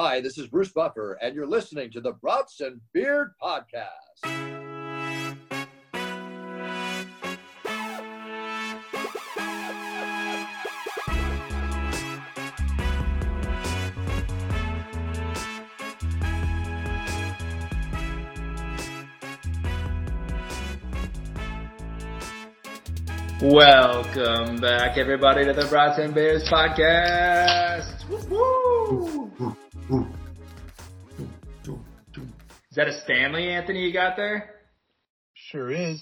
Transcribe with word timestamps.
Hi, 0.00 0.20
this 0.20 0.38
is 0.38 0.46
Bruce 0.46 0.70
Buffer, 0.70 1.18
and 1.20 1.34
you're 1.34 1.44
listening 1.44 1.90
to 1.90 2.00
the 2.00 2.12
Brats 2.12 2.60
and 2.60 2.80
Beard 2.92 3.32
Podcast. 3.42 4.22
Welcome 23.42 24.60
back, 24.60 24.96
everybody, 24.96 25.44
to 25.44 25.52
the 25.52 25.66
Brats 25.68 25.98
and 25.98 26.14
Bears 26.14 26.48
podcast. 26.48 28.08
Woo-hoo! 28.08 29.27
Is 29.90 30.04
that 32.76 32.88
a 32.88 33.00
Stanley, 33.04 33.48
Anthony, 33.48 33.86
you 33.86 33.92
got 33.92 34.16
there? 34.16 34.50
Sure 35.34 35.70
is. 35.70 36.00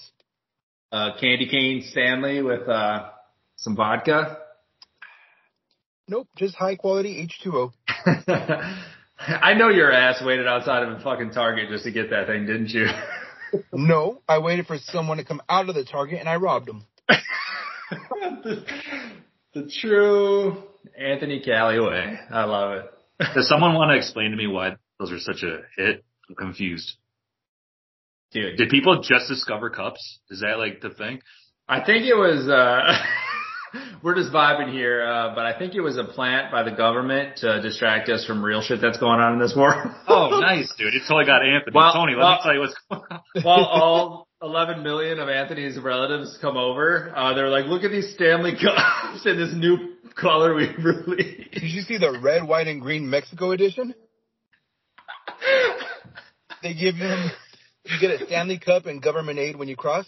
Uh, 0.91 1.11
candy 1.19 1.47
cane 1.47 1.83
Stanley 1.91 2.41
with 2.41 2.67
uh, 2.67 3.09
some 3.55 3.75
vodka? 3.75 4.39
Nope, 6.07 6.27
just 6.35 6.55
high 6.55 6.75
quality 6.75 7.27
H2O. 7.45 7.71
I 9.19 9.53
know 9.53 9.69
your 9.69 9.91
ass 9.91 10.21
waited 10.23 10.47
outside 10.47 10.83
of 10.83 10.89
a 10.89 10.99
fucking 11.01 11.31
Target 11.31 11.69
just 11.69 11.85
to 11.85 11.91
get 11.91 12.09
that 12.09 12.27
thing, 12.27 12.45
didn't 12.45 12.69
you? 12.69 12.87
no, 13.73 14.21
I 14.27 14.39
waited 14.39 14.67
for 14.67 14.77
someone 14.77 15.17
to 15.17 15.23
come 15.23 15.41
out 15.49 15.69
of 15.69 15.75
the 15.75 15.85
Target 15.85 16.19
and 16.19 16.27
I 16.29 16.35
robbed 16.35 16.67
them. 16.67 16.85
the, 18.43 18.65
the 19.53 19.71
true 19.81 20.63
Anthony 20.97 21.41
Cali 21.41 21.79
way. 21.79 22.19
I 22.29 22.43
love 22.43 22.73
it. 22.79 22.96
Does 23.33 23.47
someone 23.49 23.73
want 23.73 23.91
to 23.91 23.97
explain 23.97 24.31
to 24.31 24.37
me 24.37 24.47
why 24.47 24.75
those 24.99 25.11
are 25.11 25.19
such 25.19 25.43
a 25.43 25.61
hit? 25.75 26.03
I'm 26.29 26.35
confused. 26.35 26.93
Dude, 28.31 28.57
Did 28.57 28.69
people 28.69 29.01
just 29.01 29.27
discover 29.29 29.69
cups? 29.69 30.19
Is 30.29 30.41
that 30.41 30.57
like 30.59 30.81
the 30.81 30.89
thing? 30.89 31.21
I 31.67 31.83
think 31.83 32.05
it 32.05 32.13
was, 32.13 32.47
uh, 32.47 33.79
we're 34.03 34.15
just 34.15 34.31
vibing 34.33 34.71
here, 34.71 35.05
uh, 35.07 35.33
but 35.33 35.45
I 35.45 35.57
think 35.57 35.75
it 35.75 35.81
was 35.81 35.97
a 35.97 36.03
plant 36.03 36.51
by 36.51 36.63
the 36.63 36.71
government 36.71 37.37
to 37.37 37.61
distract 37.61 38.09
us 38.09 38.25
from 38.25 38.43
real 38.43 38.61
shit 38.61 38.81
that's 38.81 38.97
going 38.97 39.19
on 39.19 39.33
in 39.33 39.39
this 39.39 39.55
world. 39.55 39.91
Oh, 40.09 40.39
nice, 40.39 40.73
dude. 40.77 40.93
It 40.93 41.01
totally 41.07 41.25
got 41.25 41.45
Anthony. 41.45 41.73
Well, 41.75 41.93
Tony, 41.93 42.13
let 42.13 42.19
well- 42.19 42.31
me 42.33 42.39
tell 42.43 42.53
you 42.53 42.59
what's 42.61 42.75
going 42.89 43.01
on. 43.11 43.21
While 43.43 43.65
all 43.65 44.27
11 44.41 44.83
million 44.83 45.19
of 45.19 45.29
Anthony's 45.29 45.77
relatives 45.79 46.37
come 46.41 46.57
over, 46.57 47.13
uh, 47.15 47.33
they're 47.33 47.49
like, 47.49 47.65
look 47.65 47.83
at 47.83 47.91
these 47.91 48.13
Stanley 48.13 48.53
cups 48.53 49.25
and 49.25 49.39
this 49.39 49.53
new 49.53 49.95
color 50.19 50.53
we 50.55 50.67
released. 50.83 51.51
Did 51.53 51.63
you 51.63 51.81
see 51.81 51.97
the 51.97 52.19
red, 52.21 52.43
white, 52.47 52.67
and 52.67 52.81
green 52.81 53.09
Mexico 53.09 53.51
edition? 53.51 53.93
They 56.63 56.73
give 56.73 56.95
him, 56.95 57.29
you 57.85 57.99
get 58.01 58.21
a 58.21 58.25
Stanley 58.25 58.57
Cup 58.59 58.85
and 58.87 59.01
government 59.01 59.37
aid 59.39 59.55
when 59.55 59.67
you 59.67 59.75
cross. 59.75 60.05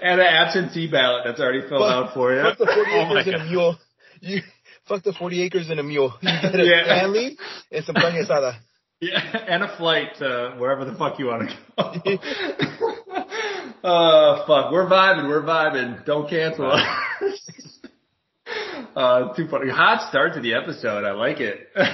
and 0.00 0.20
an 0.20 0.26
absentee 0.26 0.90
ballot 0.90 1.22
that's 1.26 1.40
already 1.40 1.60
filled 1.68 1.82
Fuck- 1.82 1.90
out 2.08 2.14
for 2.14 2.32
you. 2.34 2.42
Fuck 2.42 2.58
the 2.58 2.66
40 2.66 2.80
Oh 2.94 3.18
acres 3.18 3.26
and 3.34 3.42
a 3.42 3.44
mule. 3.44 3.78
You, 4.20 4.40
fuck 4.86 5.02
the 5.02 5.12
40 5.12 5.42
acres 5.42 5.68
and 5.70 5.80
a 5.80 5.82
mule. 5.82 6.14
You 6.22 6.28
get 6.42 6.54
a 6.54 6.64
Yeah. 6.64 6.84
Stanley 6.84 7.36
and 7.72 7.84
some 7.84 7.94
carne 7.96 8.14
asada. 8.14 8.54
Yeah, 9.00 9.20
and 9.48 9.62
a 9.62 9.76
flight 9.76 10.16
to 10.18 10.54
wherever 10.58 10.84
the 10.84 10.94
fuck 10.96 11.18
you 11.20 11.26
want 11.26 11.50
to 11.50 11.56
go. 11.76 11.82
uh, 13.88 14.46
fuck, 14.46 14.72
we're 14.72 14.88
vibing, 14.88 15.28
we're 15.28 15.42
vibing. 15.42 16.04
Don't 16.04 16.28
cancel 16.28 16.72
us. 16.72 16.80
Uh, 18.98 19.32
too 19.34 19.46
funny. 19.48 19.70
Hot 19.70 20.08
start 20.08 20.34
to 20.34 20.40
the 20.40 20.54
episode. 20.54 21.04
I 21.04 21.12
like 21.12 21.38
it. 21.38 21.68
uh, 21.76 21.92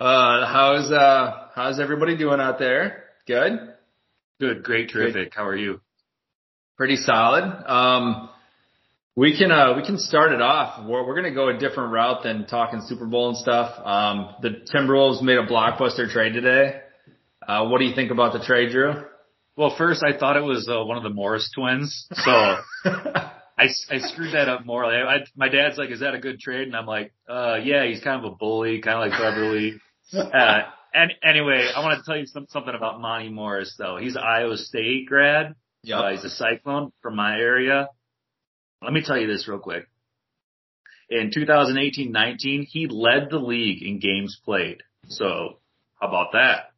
how's, 0.00 0.90
uh, 0.90 1.48
how's 1.54 1.78
everybody 1.78 2.16
doing 2.16 2.40
out 2.40 2.58
there? 2.58 3.04
Good? 3.26 3.52
Good, 4.40 4.62
great, 4.62 4.90
terrific. 4.90 5.34
How 5.34 5.46
are 5.46 5.56
you? 5.56 5.80
Pretty 6.78 6.96
solid. 6.96 7.44
Um, 7.66 8.30
we 9.14 9.36
can 9.36 9.52
uh, 9.52 9.74
we 9.76 9.84
can 9.84 9.98
start 9.98 10.32
it 10.32 10.40
off. 10.40 10.88
We're, 10.88 11.06
we're 11.06 11.14
going 11.14 11.30
to 11.30 11.34
go 11.34 11.50
a 11.50 11.58
different 11.58 11.92
route 11.92 12.22
than 12.22 12.46
talking 12.46 12.80
Super 12.86 13.04
Bowl 13.04 13.28
and 13.28 13.36
stuff. 13.36 13.78
Um, 13.84 14.34
the 14.40 14.64
Timberwolves 14.74 15.20
made 15.20 15.36
a 15.36 15.46
blockbuster 15.46 16.10
trade 16.10 16.32
today. 16.32 16.80
Uh, 17.46 17.66
what 17.66 17.78
do 17.78 17.84
you 17.84 17.94
think 17.94 18.10
about 18.10 18.32
the 18.32 18.38
trade, 18.38 18.70
Drew? 18.70 19.04
Well, 19.54 19.74
first 19.76 20.02
I 20.02 20.16
thought 20.18 20.38
it 20.38 20.44
was 20.44 20.66
uh, 20.66 20.82
one 20.82 20.96
of 20.96 21.02
the 21.02 21.10
Morris 21.10 21.50
twins, 21.54 22.06
so 22.10 22.56
I, 23.62 23.94
I 23.94 23.98
screwed 23.98 24.34
that 24.34 24.48
up 24.48 24.66
morally. 24.66 24.96
I, 24.96 25.16
I, 25.16 25.24
my 25.36 25.48
dad's 25.48 25.78
like, 25.78 25.90
"Is 25.90 26.00
that 26.00 26.14
a 26.14 26.18
good 26.18 26.40
trade?" 26.40 26.66
And 26.66 26.76
I'm 26.76 26.86
like, 26.86 27.12
"Uh, 27.28 27.56
yeah, 27.62 27.86
he's 27.86 28.02
kind 28.02 28.24
of 28.24 28.32
a 28.32 28.34
bully, 28.34 28.80
kind 28.80 28.96
of 28.96 29.10
like 29.10 29.20
Beverly." 29.20 29.80
Uh, 30.14 30.64
and 30.92 31.12
anyway, 31.24 31.70
I 31.74 31.80
want 31.82 31.98
to 31.98 32.04
tell 32.04 32.18
you 32.18 32.26
some, 32.26 32.46
something 32.50 32.74
about 32.74 33.00
Monte 33.00 33.30
Morris, 33.30 33.74
though. 33.78 33.96
He's 33.96 34.14
an 34.14 34.22
Iowa 34.22 34.58
State 34.58 35.06
grad. 35.06 35.54
Uh, 35.98 36.10
he's 36.10 36.24
a 36.24 36.28
Cyclone 36.28 36.92
from 37.00 37.16
my 37.16 37.38
area. 37.38 37.88
Let 38.82 38.92
me 38.92 39.02
tell 39.02 39.16
you 39.16 39.26
this 39.26 39.48
real 39.48 39.58
quick. 39.58 39.88
In 41.08 41.30
2018-19, 41.30 42.66
he 42.68 42.88
led 42.88 43.30
the 43.30 43.38
league 43.38 43.82
in 43.82 44.00
games 44.00 44.38
played. 44.44 44.82
So, 45.08 45.60
how 45.98 46.08
about 46.08 46.32
that? 46.32 46.72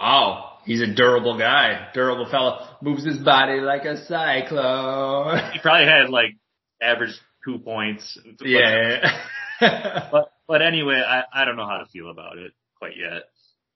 oh, 0.00 0.57
he's 0.68 0.80
a 0.82 0.86
durable 0.94 1.36
guy, 1.38 1.88
durable 1.94 2.28
fella. 2.30 2.76
Moves 2.80 3.04
his 3.04 3.18
body 3.18 3.60
like 3.60 3.84
a 3.84 3.96
cyclone. 4.06 5.52
He 5.52 5.58
probably 5.60 5.86
had 5.86 6.10
like 6.10 6.36
average 6.80 7.14
two 7.44 7.58
points. 7.58 8.18
yeah. 8.44 9.22
But, 9.60 10.30
but 10.46 10.62
anyway, 10.62 11.02
I, 11.04 11.24
I 11.42 11.44
don't 11.44 11.56
know 11.56 11.66
how 11.66 11.78
to 11.78 11.86
feel 11.86 12.10
about 12.10 12.38
it 12.38 12.52
quite 12.78 12.96
yet. 12.96 13.24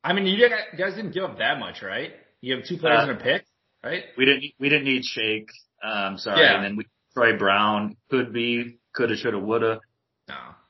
I 0.04 0.12
mean, 0.12 0.26
you 0.26 0.48
guys 0.78 0.94
didn't 0.94 1.12
give 1.12 1.24
up 1.24 1.38
that 1.38 1.58
much, 1.58 1.82
right? 1.82 2.12
You 2.40 2.56
have 2.56 2.64
two 2.66 2.76
players 2.76 3.08
Uh, 3.08 3.10
and 3.12 3.20
a 3.20 3.22
pick, 3.22 3.44
right? 3.82 4.04
We 4.16 4.24
didn't, 4.24 4.44
we 4.60 4.68
didn't 4.68 4.84
need 4.84 5.04
Shake. 5.04 5.48
Um, 5.82 6.18
sorry. 6.18 6.40
Yeah. 6.40 6.54
And 6.56 6.64
then 6.64 6.76
we, 6.76 6.86
Troy 7.14 7.36
Brown 7.36 7.96
could 8.10 8.32
be, 8.32 8.78
coulda, 8.96 9.16
shoulda, 9.16 9.38
woulda. 9.38 9.80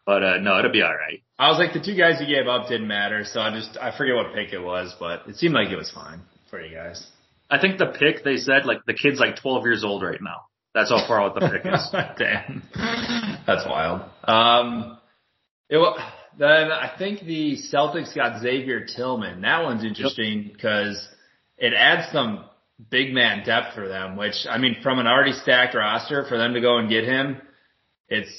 But, 0.04 0.24
uh, 0.24 0.36
no, 0.38 0.58
it'll 0.58 0.72
be 0.72 0.82
alright. 0.82 1.22
I 1.38 1.48
was 1.48 1.58
like, 1.58 1.72
the 1.72 1.80
two 1.80 1.96
guys 1.96 2.20
you 2.20 2.26
gave 2.26 2.48
up 2.48 2.68
didn't 2.68 2.88
matter, 2.88 3.24
so 3.24 3.40
I 3.40 3.50
just, 3.54 3.76
I 3.80 3.96
forget 3.96 4.16
what 4.16 4.34
pick 4.34 4.52
it 4.52 4.58
was, 4.58 4.94
but 4.98 5.28
it 5.28 5.36
seemed 5.36 5.54
like 5.54 5.68
it 5.68 5.76
was 5.76 5.90
fine 5.90 6.22
for 6.50 6.60
you 6.60 6.74
guys. 6.74 7.06
I 7.48 7.60
think 7.60 7.78
the 7.78 7.86
pick, 7.86 8.24
they 8.24 8.36
said, 8.36 8.64
like, 8.64 8.84
the 8.86 8.94
kid's 8.94 9.20
like 9.20 9.40
12 9.40 9.64
years 9.64 9.84
old 9.84 10.02
right 10.02 10.20
now. 10.20 10.46
That's 10.74 10.90
how 10.90 11.06
far 11.06 11.20
out 11.20 11.34
the 11.34 11.48
pick 11.48 11.66
is. 11.66 11.88
Damn. 12.18 12.62
That's 13.46 13.66
wild. 13.66 14.02
Um, 14.24 14.98
it 15.68 15.78
then 16.38 16.72
I 16.72 16.90
think 16.98 17.20
the 17.20 17.58
Celtics 17.72 18.14
got 18.14 18.40
Xavier 18.40 18.86
Tillman. 18.86 19.42
That 19.42 19.62
one's 19.62 19.84
interesting 19.84 20.50
because 20.52 21.06
it 21.58 21.74
adds 21.74 22.10
some 22.12 22.44
big 22.90 23.12
man 23.12 23.44
depth 23.44 23.74
for 23.74 23.86
them, 23.86 24.16
which, 24.16 24.46
I 24.48 24.58
mean, 24.58 24.76
from 24.82 24.98
an 24.98 25.06
already 25.06 25.32
stacked 25.32 25.74
roster, 25.74 26.24
for 26.28 26.38
them 26.38 26.54
to 26.54 26.60
go 26.60 26.78
and 26.78 26.88
get 26.88 27.04
him, 27.04 27.40
it's, 28.08 28.30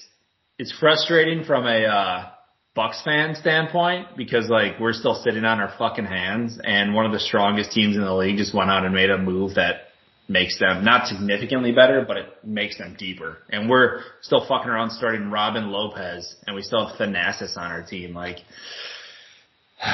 it's 0.64 0.72
frustrating 0.80 1.44
from 1.44 1.68
a, 1.68 1.84
uh, 1.84 2.30
Bucks 2.74 3.04
fan 3.04 3.36
standpoint 3.36 4.08
because 4.18 4.50
like 4.50 4.80
we're 4.80 4.94
still 4.94 5.14
sitting 5.14 5.46
on 5.46 5.60
our 5.60 5.72
fucking 5.78 6.06
hands 6.06 6.60
and 6.64 6.96
one 6.96 7.06
of 7.06 7.12
the 7.12 7.20
strongest 7.20 7.72
teams 7.72 7.96
in 7.96 8.02
the 8.02 8.16
league 8.16 8.38
just 8.38 8.52
went 8.52 8.72
out 8.72 8.84
and 8.84 8.96
made 8.96 9.12
a 9.12 9.18
move 9.20 9.56
that 9.56 9.90
makes 10.28 10.58
them 10.58 10.84
not 10.84 11.06
significantly 11.06 11.72
better, 11.72 12.04
but 12.08 12.18
it 12.18 12.26
makes 12.44 12.80
them 12.80 12.96
deeper. 12.98 13.38
And 13.52 13.70
we're 13.70 14.00
still 14.22 14.44
fucking 14.48 14.70
around 14.70 14.90
starting 14.90 15.30
Robin 15.30 15.68
Lopez 15.70 16.36
and 16.48 16.56
we 16.56 16.64
still 16.64 16.88
have 16.88 16.98
Thanasis 16.98 17.58
on 17.58 17.70
our 17.72 17.84
team. 17.84 18.16
Like 18.16 18.38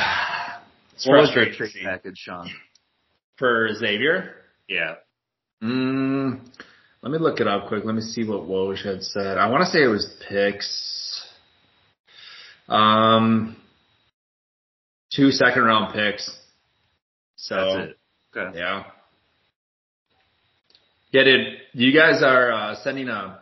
it's 0.94 1.06
What 1.06 1.19
was 1.19 1.31
trade 1.34 1.52
package, 1.84 2.18
Sean? 2.18 2.50
for 3.35 3.74
Xavier. 3.74 4.35
Yeah. 4.69 4.96
Mm, 5.62 6.40
let 7.01 7.11
me 7.11 7.17
look 7.17 7.39
it 7.39 7.47
up 7.47 7.67
quick. 7.67 7.85
Let 7.85 7.95
me 7.95 8.01
see 8.01 8.23
what 8.23 8.41
Woj 8.41 8.83
had 8.83 9.03
said. 9.03 9.37
I 9.37 9.49
want 9.49 9.63
to 9.63 9.69
say 9.69 9.83
it 9.83 9.87
was 9.87 10.07
picks. 10.27 11.25
Um, 12.67 13.55
two 15.13 15.31
second 15.31 15.63
round 15.63 15.93
picks. 15.93 16.29
So 17.37 17.55
That's 17.55 17.90
it. 17.91 17.99
Okay. 18.37 18.59
yeah. 18.59 18.84
Yeah, 21.11 21.23
dude. 21.23 21.57
You 21.73 21.93
guys 21.97 22.22
are 22.22 22.51
uh, 22.51 22.75
sending 22.84 23.07
a. 23.07 23.40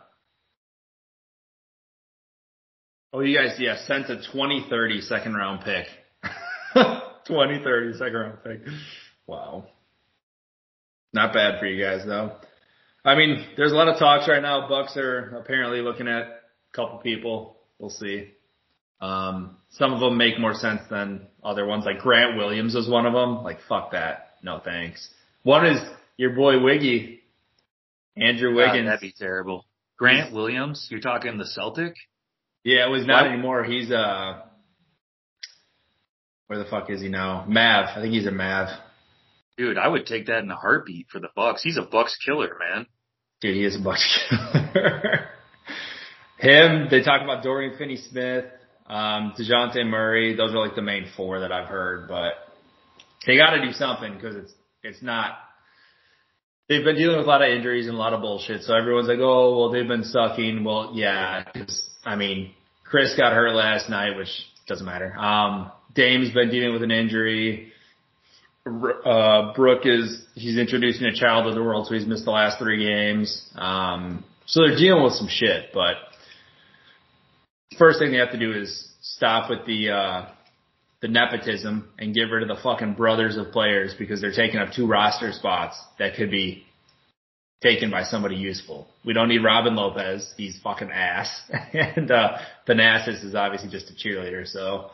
Oh, 3.12 3.20
you 3.20 3.36
guys, 3.36 3.56
yeah, 3.58 3.76
sent 3.86 4.04
a 4.10 4.16
2030 4.16 5.00
second 5.00 5.34
round 5.34 5.62
pick. 5.64 5.86
2030 6.74 7.98
second 7.98 8.14
round 8.14 8.38
pick. 8.44 8.60
Wow. 9.26 9.66
Not 11.12 11.32
bad 11.32 11.58
for 11.58 11.66
you 11.66 11.82
guys 11.82 12.06
though. 12.06 12.32
I 13.08 13.16
mean, 13.16 13.44
there's 13.56 13.72
a 13.72 13.74
lot 13.74 13.88
of 13.88 13.98
talks 13.98 14.28
right 14.28 14.42
now. 14.42 14.68
Bucks 14.68 14.96
are 14.96 15.36
apparently 15.36 15.80
looking 15.80 16.08
at 16.08 16.22
a 16.22 16.36
couple 16.74 16.98
people. 16.98 17.56
We'll 17.78 17.90
see. 17.90 18.30
Um, 19.00 19.56
some 19.70 19.92
of 19.92 20.00
them 20.00 20.16
make 20.16 20.38
more 20.40 20.54
sense 20.54 20.80
than 20.90 21.26
other 21.42 21.64
ones. 21.66 21.84
Like 21.84 21.98
Grant 22.00 22.36
Williams 22.36 22.74
was 22.74 22.88
one 22.88 23.06
of 23.06 23.12
them. 23.12 23.42
Like 23.44 23.58
fuck 23.68 23.92
that. 23.92 24.34
No 24.42 24.60
thanks. 24.64 25.08
One 25.42 25.66
is 25.66 25.80
your 26.16 26.30
boy 26.30 26.60
Wiggy, 26.60 27.20
Andrew 28.16 28.50
God, 28.50 28.56
Wiggins. 28.72 28.88
that'd 28.88 29.00
be 29.00 29.14
terrible. 29.16 29.64
Grant 29.96 30.32
Williams, 30.34 30.88
you're 30.90 31.00
talking 31.00 31.38
the 31.38 31.46
Celtic? 31.46 31.94
Yeah, 32.64 32.86
it 32.86 32.90
was 32.90 33.06
not 33.06 33.24
What? 33.24 33.32
anymore. 33.32 33.64
He's 33.64 33.90
uh 33.90 34.40
Where 36.48 36.58
the 36.58 36.64
fuck 36.68 36.90
is 36.90 37.00
he 37.00 37.08
now? 37.08 37.44
Mav. 37.48 37.96
I 37.96 38.00
think 38.00 38.12
he's 38.14 38.26
a 38.26 38.30
Mav. 38.32 38.68
Dude, 39.56 39.78
I 39.78 39.88
would 39.88 40.06
take 40.06 40.26
that 40.26 40.42
in 40.44 40.50
a 40.50 40.56
heartbeat 40.56 41.08
for 41.10 41.18
the 41.20 41.28
Bucks. 41.34 41.62
He's 41.62 41.76
a 41.76 41.82
Bucks 41.82 42.16
killer, 42.24 42.56
man. 42.58 42.86
Dude, 43.40 43.54
he 43.54 43.64
is 43.64 43.76
a 43.76 43.80
Bucks 43.80 44.18
killer. 44.28 45.28
Him, 46.38 46.88
they 46.90 47.02
talk 47.02 47.22
about 47.22 47.42
Dorian 47.42 47.76
Finney-Smith, 47.76 48.44
um, 48.86 49.32
Dejounte 49.38 49.84
Murray. 49.86 50.36
Those 50.36 50.52
are 50.54 50.58
like 50.58 50.76
the 50.76 50.82
main 50.82 51.06
four 51.16 51.40
that 51.40 51.50
I've 51.50 51.66
heard, 51.68 52.08
but 52.08 52.32
they 53.26 53.36
got 53.36 53.50
to 53.50 53.64
do 53.64 53.72
something 53.72 54.14
because 54.14 54.36
it's, 54.36 54.52
it's 54.84 55.02
not, 55.02 55.36
they've 56.68 56.84
been 56.84 56.96
dealing 56.96 57.18
with 57.18 57.26
a 57.26 57.28
lot 57.28 57.42
of 57.42 57.48
injuries 57.48 57.86
and 57.86 57.96
a 57.96 57.98
lot 57.98 58.12
of 58.12 58.20
bullshit. 58.20 58.62
So 58.62 58.74
everyone's 58.74 59.08
like, 59.08 59.18
oh, 59.20 59.58
well, 59.58 59.70
they've 59.70 59.86
been 59.86 60.04
sucking. 60.04 60.62
Well, 60.62 60.92
yeah, 60.94 61.44
I 62.04 62.16
mean, 62.16 62.52
Chris 62.84 63.14
got 63.16 63.32
hurt 63.32 63.54
last 63.54 63.90
night, 63.90 64.16
which 64.16 64.30
doesn't 64.66 64.86
matter. 64.86 65.16
Um, 65.16 65.72
Dame's 65.94 66.32
been 66.32 66.50
dealing 66.50 66.72
with 66.72 66.82
an 66.82 66.90
injury. 66.90 67.72
Uh, 68.66 69.52
Brook 69.54 69.82
is, 69.84 70.24
he's 70.34 70.58
introducing 70.58 71.06
a 71.06 71.14
child 71.14 71.46
to 71.46 71.54
the 71.54 71.62
world, 71.62 71.86
so 71.86 71.94
he's 71.94 72.06
missed 72.06 72.24
the 72.24 72.30
last 72.30 72.58
three 72.58 72.84
games. 72.84 73.48
Um, 73.54 74.24
so 74.46 74.60
they're 74.60 74.76
dealing 74.76 75.04
with 75.04 75.14
some 75.14 75.28
shit, 75.28 75.70
but 75.72 75.94
first 77.78 77.98
thing 77.98 78.12
they 78.12 78.18
have 78.18 78.32
to 78.32 78.38
do 78.38 78.52
is 78.52 78.88
stop 79.00 79.48
with 79.48 79.64
the, 79.66 79.90
uh, 79.90 80.28
the 81.00 81.08
nepotism 81.08 81.88
and 81.98 82.14
get 82.14 82.22
rid 82.22 82.42
of 82.42 82.54
the 82.54 82.62
fucking 82.62 82.94
brothers 82.94 83.36
of 83.36 83.52
players 83.52 83.94
because 83.98 84.20
they're 84.20 84.32
taking 84.32 84.58
up 84.58 84.72
two 84.74 84.86
roster 84.86 85.32
spots 85.32 85.78
that 85.98 86.16
could 86.16 86.30
be 86.30 86.64
taken 87.62 87.90
by 87.90 88.02
somebody 88.02 88.36
useful. 88.36 88.86
We 89.04 89.12
don't 89.12 89.28
need 89.28 89.42
Robin 89.42 89.74
Lopez. 89.74 90.32
He's 90.36 90.58
fucking 90.62 90.90
ass. 90.90 91.28
and, 91.72 92.10
uh, 92.10 92.38
Thanasis 92.68 93.24
is 93.24 93.34
obviously 93.34 93.70
just 93.70 93.90
a 93.90 93.94
cheerleader. 93.94 94.46
So, 94.46 94.90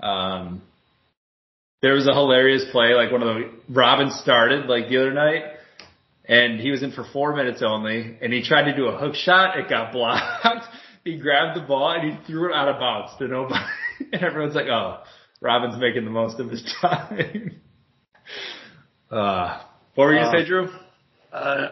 um, 0.00 0.62
there 1.82 1.94
was 1.94 2.06
a 2.08 2.12
hilarious 2.14 2.64
play, 2.72 2.94
like 2.94 3.12
one 3.12 3.22
of 3.22 3.28
the, 3.36 3.50
Robin 3.68 4.10
started 4.10 4.66
like 4.66 4.88
the 4.88 4.96
other 4.98 5.12
night 5.12 5.42
and 6.24 6.60
he 6.60 6.70
was 6.70 6.82
in 6.82 6.92
for 6.92 7.04
four 7.12 7.34
minutes 7.36 7.62
only 7.62 8.18
and 8.20 8.32
he 8.32 8.42
tried 8.42 8.70
to 8.70 8.76
do 8.76 8.86
a 8.86 8.98
hook 8.98 9.14
shot. 9.14 9.58
It 9.58 9.68
got 9.68 9.92
blocked. 9.92 10.66
he 11.04 11.18
grabbed 11.18 11.56
the 11.60 11.66
ball 11.66 11.92
and 11.92 12.12
he 12.12 12.24
threw 12.26 12.50
it 12.50 12.54
out 12.54 12.68
of 12.68 12.78
bounds 12.80 13.12
to 13.18 13.28
nobody. 13.28 13.64
and 14.12 14.22
everyone's 14.22 14.54
like, 14.54 14.66
oh, 14.66 14.98
Robin's 15.40 15.80
making 15.80 16.04
the 16.04 16.10
most 16.10 16.40
of 16.40 16.50
his 16.50 16.62
time. 16.80 17.60
uh, 19.10 19.62
what 19.94 20.04
were 20.04 20.12
you 20.12 20.18
gonna 20.20 20.28
Uh, 20.36 20.40
say, 20.40 20.46
Drew? 20.46 20.68
Uh, 21.32 21.68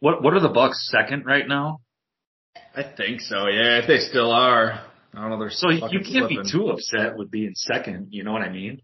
what 0.00 0.22
what 0.22 0.34
are 0.34 0.40
the 0.40 0.48
Bucks 0.48 0.88
second 0.90 1.24
right 1.26 1.46
now? 1.46 1.80
I 2.74 2.82
think 2.82 3.20
so. 3.20 3.46
Yeah, 3.48 3.78
if 3.78 3.86
they 3.86 3.98
still 3.98 4.30
are. 4.30 4.80
I 5.14 5.20
don't 5.20 5.30
know. 5.30 5.38
They're 5.38 5.50
So 5.50 5.70
you 5.70 6.00
can't 6.00 6.28
be 6.28 6.38
too 6.50 6.68
upset 6.68 7.16
with 7.16 7.30
being 7.30 7.52
second. 7.54 8.08
You 8.10 8.24
know 8.24 8.32
what 8.32 8.42
I 8.42 8.48
mean? 8.50 8.80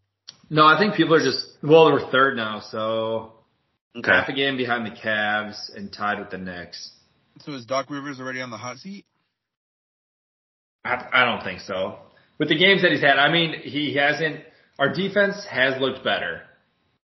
No, 0.51 0.65
I 0.67 0.79
think 0.79 0.95
people 0.95 1.15
are 1.15 1.23
just 1.25 1.45
well, 1.63 1.87
they're 1.87 2.11
third 2.11 2.37
now, 2.37 2.61
so 2.61 3.33
Okay. 3.97 4.11
half 4.11 4.29
a 4.29 4.33
game 4.33 4.57
behind 4.57 4.87
the 4.87 4.91
Cavs 4.97 5.75
and 5.75 5.93
tied 5.93 6.19
with 6.21 6.31
the 6.31 6.39
Knicks. 6.39 6.91
So 7.45 7.53
is 7.53 7.65
Doc 7.67 7.91
Rivers 7.91 8.21
already 8.21 8.41
on 8.41 8.51
the 8.51 8.57
hot 8.57 8.79
seat? 8.79 9.05
I, 10.85 11.07
I 11.13 11.25
don't 11.25 11.43
think 11.43 11.61
so. 11.61 11.99
With 12.39 12.49
the 12.49 12.59
games 12.59 12.83
that 12.83 12.93
he's 12.93 13.01
had, 13.01 13.19
I 13.19 13.33
mean, 13.33 13.61
he 13.63 13.95
hasn't. 13.97 14.41
Our 14.79 14.93
defense 14.93 15.45
has 15.51 15.81
looked 15.81 16.05
better, 16.05 16.43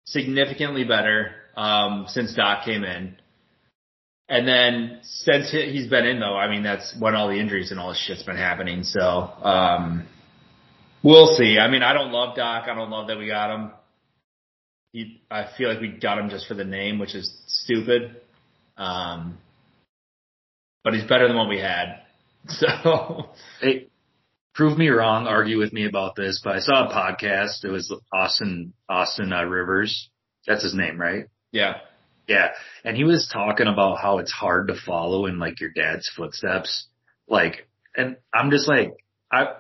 significantly 0.05 0.85
better 0.85 1.33
um, 1.57 2.05
since 2.09 2.35
Doc 2.35 2.65
came 2.65 2.85
in. 2.85 3.17
And 4.29 4.47
then 4.49 5.01
since 5.03 5.51
he- 5.51 5.71
he's 5.73 5.89
been 5.89 6.07
in, 6.07 6.21
though, 6.21 6.37
I 6.37 6.49
mean, 6.49 6.63
that's 6.63 6.95
when 6.99 7.15
all 7.15 7.29
the 7.29 7.39
injuries 7.39 7.71
and 7.73 7.81
all 7.81 7.89
this 7.91 7.99
shit's 7.99 8.23
been 8.23 8.37
happening. 8.37 8.85
So 8.85 9.01
um, 9.01 10.07
we'll 11.05 11.37
see. 11.37 11.59
I 11.59 11.71
mean, 11.71 11.83
I 11.83 11.93
don't 11.93 12.11
love 12.11 12.35
Doc. 12.35 12.67
I 12.69 12.75
don't 12.75 12.91
love 12.91 13.07
that 13.09 13.19
we 13.19 13.29
got 13.29 13.55
him. 13.55 13.71
He, 14.93 15.23
I 15.31 15.47
feel 15.57 15.69
like 15.69 15.81
we 15.81 15.89
got 15.89 16.19
him 16.19 16.31
just 16.31 16.47
for 16.49 16.55
the 16.55 16.65
name, 16.65 16.99
which 16.99 17.15
is 17.15 17.33
stupid. 17.47 18.21
Um, 18.77 19.39
but 20.83 20.95
he's 20.95 21.05
better 21.05 21.29
than 21.29 21.37
what 21.37 21.49
we 21.49 21.61
had. 21.61 22.01
So 22.49 23.31
Hey, 23.61 23.89
prove 24.55 24.77
me 24.77 24.89
wrong. 24.89 25.27
Argue 25.27 25.59
with 25.59 25.73
me 25.73 25.87
about 25.87 26.15
this, 26.15 26.43
but 26.45 26.57
I 26.57 26.59
saw 26.59 26.89
a 26.89 26.93
podcast. 26.93 27.65
It 27.65 27.71
was 27.71 27.91
Austin 28.13 28.75
Austin 28.89 29.33
uh, 29.33 29.45
Rivers. 29.45 30.11
That's 30.47 30.63
his 30.63 30.75
name, 30.75 31.01
right? 31.01 31.27
yeah. 31.53 31.79
Yeah, 32.27 32.49
and 32.85 32.97
he 32.97 33.05
was 33.05 33.29
talking 33.31 33.67
about 33.67 33.99
how 33.99 34.17
it's 34.19 34.33
hard 34.33 34.69
to 34.69 34.75
follow 34.75 35.27
in 35.27 35.39
like 35.39 35.61
your 35.61 35.71
dad's 35.71 36.11
footsteps. 36.17 36.87
Like, 37.29 37.69
and 37.95 38.17
I'm 38.35 38.51
just 38.51 38.67
like, 38.67 38.95
I, 39.31 39.57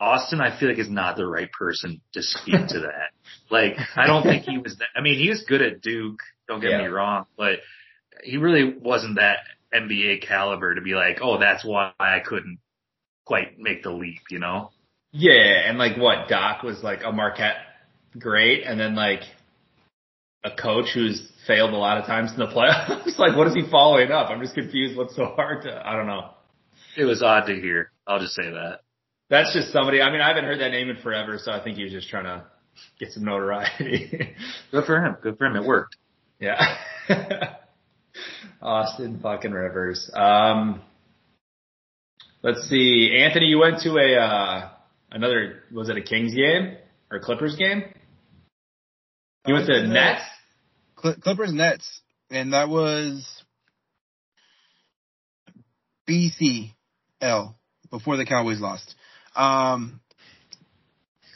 Austin, 0.00 0.40
I 0.40 0.58
feel 0.58 0.68
like 0.68 0.78
is 0.78 0.88
not 0.90 1.16
the 1.16 1.26
right 1.26 1.50
person 1.50 2.00
to 2.14 2.22
speak 2.22 2.66
to 2.68 2.80
that. 2.80 3.10
Like, 3.50 3.76
I 3.96 4.06
don't 4.06 4.24
think 4.24 4.44
he 4.44 4.58
was 4.58 4.76
that, 4.76 4.88
I 4.94 5.00
mean, 5.00 5.18
he 5.18 5.30
was 5.30 5.42
good 5.48 5.62
at 5.62 5.80
Duke, 5.80 6.20
don't 6.48 6.60
get 6.60 6.70
Yeah. 6.72 6.82
me 6.82 6.86
wrong, 6.88 7.24
but 7.36 7.60
he 8.22 8.36
really 8.36 8.74
wasn't 8.78 9.16
that 9.16 9.38
NBA 9.74 10.26
caliber 10.26 10.74
to 10.74 10.82
be 10.82 10.94
like, 10.94 11.18
oh, 11.22 11.38
that's 11.38 11.64
why 11.64 11.92
I 11.98 12.18
couldn't 12.20 12.58
quite 13.24 13.58
make 13.58 13.82
the 13.82 13.90
leap, 13.90 14.20
you 14.30 14.38
know? 14.38 14.70
Yeah, 15.12 15.66
and 15.66 15.78
like 15.78 15.96
what 15.96 16.28
Doc 16.28 16.62
was 16.62 16.82
like 16.82 17.00
a 17.04 17.10
Marquette 17.12 17.56
great, 18.18 18.64
and 18.64 18.78
then 18.78 18.94
like 18.94 19.20
a 20.44 20.50
coach 20.50 20.86
who's 20.92 21.26
failed 21.46 21.72
a 21.72 21.76
lot 21.76 21.96
of 21.98 22.04
times 22.04 22.30
in 22.32 22.38
the 22.38 22.46
playoffs. 22.54 23.18
like, 23.18 23.34
what 23.36 23.46
is 23.46 23.54
he 23.54 23.62
following 23.70 24.10
up? 24.10 24.28
I'm 24.30 24.40
just 24.42 24.54
confused. 24.54 24.94
What's 24.96 25.16
so 25.16 25.24
hard 25.24 25.62
to? 25.62 25.82
I 25.86 25.96
don't 25.96 26.06
know. 26.06 26.30
It 26.98 27.04
was 27.04 27.22
odd 27.22 27.46
to 27.46 27.54
hear. 27.54 27.90
I'll 28.06 28.20
just 28.20 28.34
say 28.34 28.50
that. 28.50 28.80
That's 29.30 29.52
just 29.52 29.72
somebody. 29.72 30.00
I 30.00 30.10
mean, 30.10 30.20
I 30.20 30.28
haven't 30.28 30.44
heard 30.44 30.60
that 30.60 30.70
name 30.70 30.88
in 30.88 30.96
forever, 30.96 31.38
so 31.38 31.52
I 31.52 31.62
think 31.62 31.76
he 31.76 31.84
was 31.84 31.92
just 31.92 32.08
trying 32.08 32.24
to 32.24 32.44
get 32.98 33.12
some 33.12 33.24
notoriety. 33.24 34.34
Good 34.70 34.84
for 34.84 35.04
him. 35.04 35.16
Good 35.22 35.36
for 35.36 35.46
him. 35.46 35.56
It 35.56 35.64
worked. 35.64 35.96
yeah. 36.40 36.76
Austin 38.62 39.20
fucking 39.22 39.52
Rivers. 39.52 40.10
Um, 40.14 40.80
let's 42.42 42.68
see. 42.68 43.14
Anthony, 43.16 43.46
you 43.46 43.58
went 43.58 43.80
to 43.82 43.96
a 43.96 44.16
uh, 44.16 44.70
another. 45.10 45.62
Was 45.72 45.88
it 45.88 45.96
a 45.96 46.02
Kings 46.02 46.34
game 46.34 46.76
or 47.10 47.20
Clippers 47.20 47.56
game? 47.56 47.84
You 49.46 49.54
went 49.54 49.66
to 49.66 49.86
Nets. 49.86 50.22
Cl- 51.00 51.16
Clippers 51.16 51.52
Nets, 51.52 52.00
and 52.30 52.52
that 52.52 52.68
was 52.68 53.42
BCL 56.08 57.54
before 57.90 58.16
the 58.16 58.26
Cowboys 58.26 58.60
lost. 58.60 58.94
Um, 59.34 60.00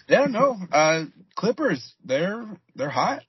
yeah, 0.09 0.27
no, 0.27 0.57
uh, 0.71 1.05
Clippers, 1.35 1.95
they're 2.05 2.45
they're 2.75 2.91
hot. 2.91 3.23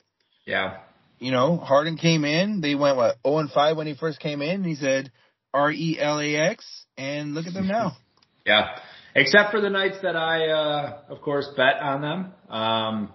Yeah. 0.45 0.79
You 1.19 1.31
know, 1.31 1.57
Harden 1.57 1.97
came 1.97 2.25
in. 2.25 2.59
They 2.59 2.75
went 2.75 2.97
what 2.97 3.17
0 3.25 3.37
and 3.39 3.49
5 3.49 3.77
when 3.77 3.87
he 3.87 3.95
first 3.95 4.19
came 4.19 4.41
in. 4.41 4.55
And 4.55 4.65
he 4.65 4.75
said 4.75 5.11
R 5.53 5.71
E 5.71 5.97
L 5.99 6.19
A 6.19 6.35
X, 6.35 6.65
and 6.97 7.33
look 7.33 7.47
at 7.47 7.53
them 7.53 7.67
now. 7.67 7.97
Yeah. 8.45 8.75
Except 9.15 9.51
for 9.51 9.61
the 9.61 9.69
nights 9.69 9.99
that 10.01 10.17
I, 10.17 10.49
uh, 10.49 10.97
of 11.07 11.21
course, 11.21 11.47
bet 11.55 11.79
on 11.81 12.01
them. 12.01 12.33
Um, 12.49 13.13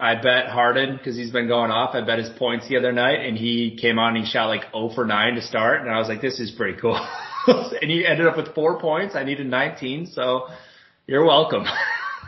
I 0.00 0.16
bet 0.16 0.48
Harden 0.48 0.96
because 0.96 1.16
he's 1.16 1.30
been 1.30 1.46
going 1.46 1.70
off. 1.70 1.94
I 1.94 2.04
bet 2.04 2.18
his 2.18 2.30
points 2.38 2.68
the 2.68 2.76
other 2.76 2.90
night 2.90 3.24
and 3.24 3.36
he 3.38 3.78
came 3.80 4.00
on 4.00 4.16
and 4.16 4.24
he 4.24 4.30
shot 4.30 4.46
like 4.46 4.72
0 4.72 4.90
for 4.94 5.04
9 5.06 5.34
to 5.36 5.42
start. 5.42 5.80
And 5.82 5.90
I 5.90 5.98
was 5.98 6.08
like, 6.08 6.20
this 6.20 6.40
is 6.40 6.50
pretty 6.50 6.78
cool. 6.80 6.94
and 7.80 7.90
you 7.90 8.06
ended 8.06 8.26
up 8.26 8.36
with 8.36 8.54
four 8.54 8.78
points. 8.80 9.14
I 9.14 9.24
needed 9.24 9.46
19. 9.46 10.06
So 10.06 10.48
you're 11.06 11.24
welcome. 11.24 11.64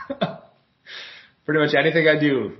pretty 1.44 1.60
much 1.64 1.74
anything 1.74 2.06
I 2.06 2.20
do, 2.20 2.56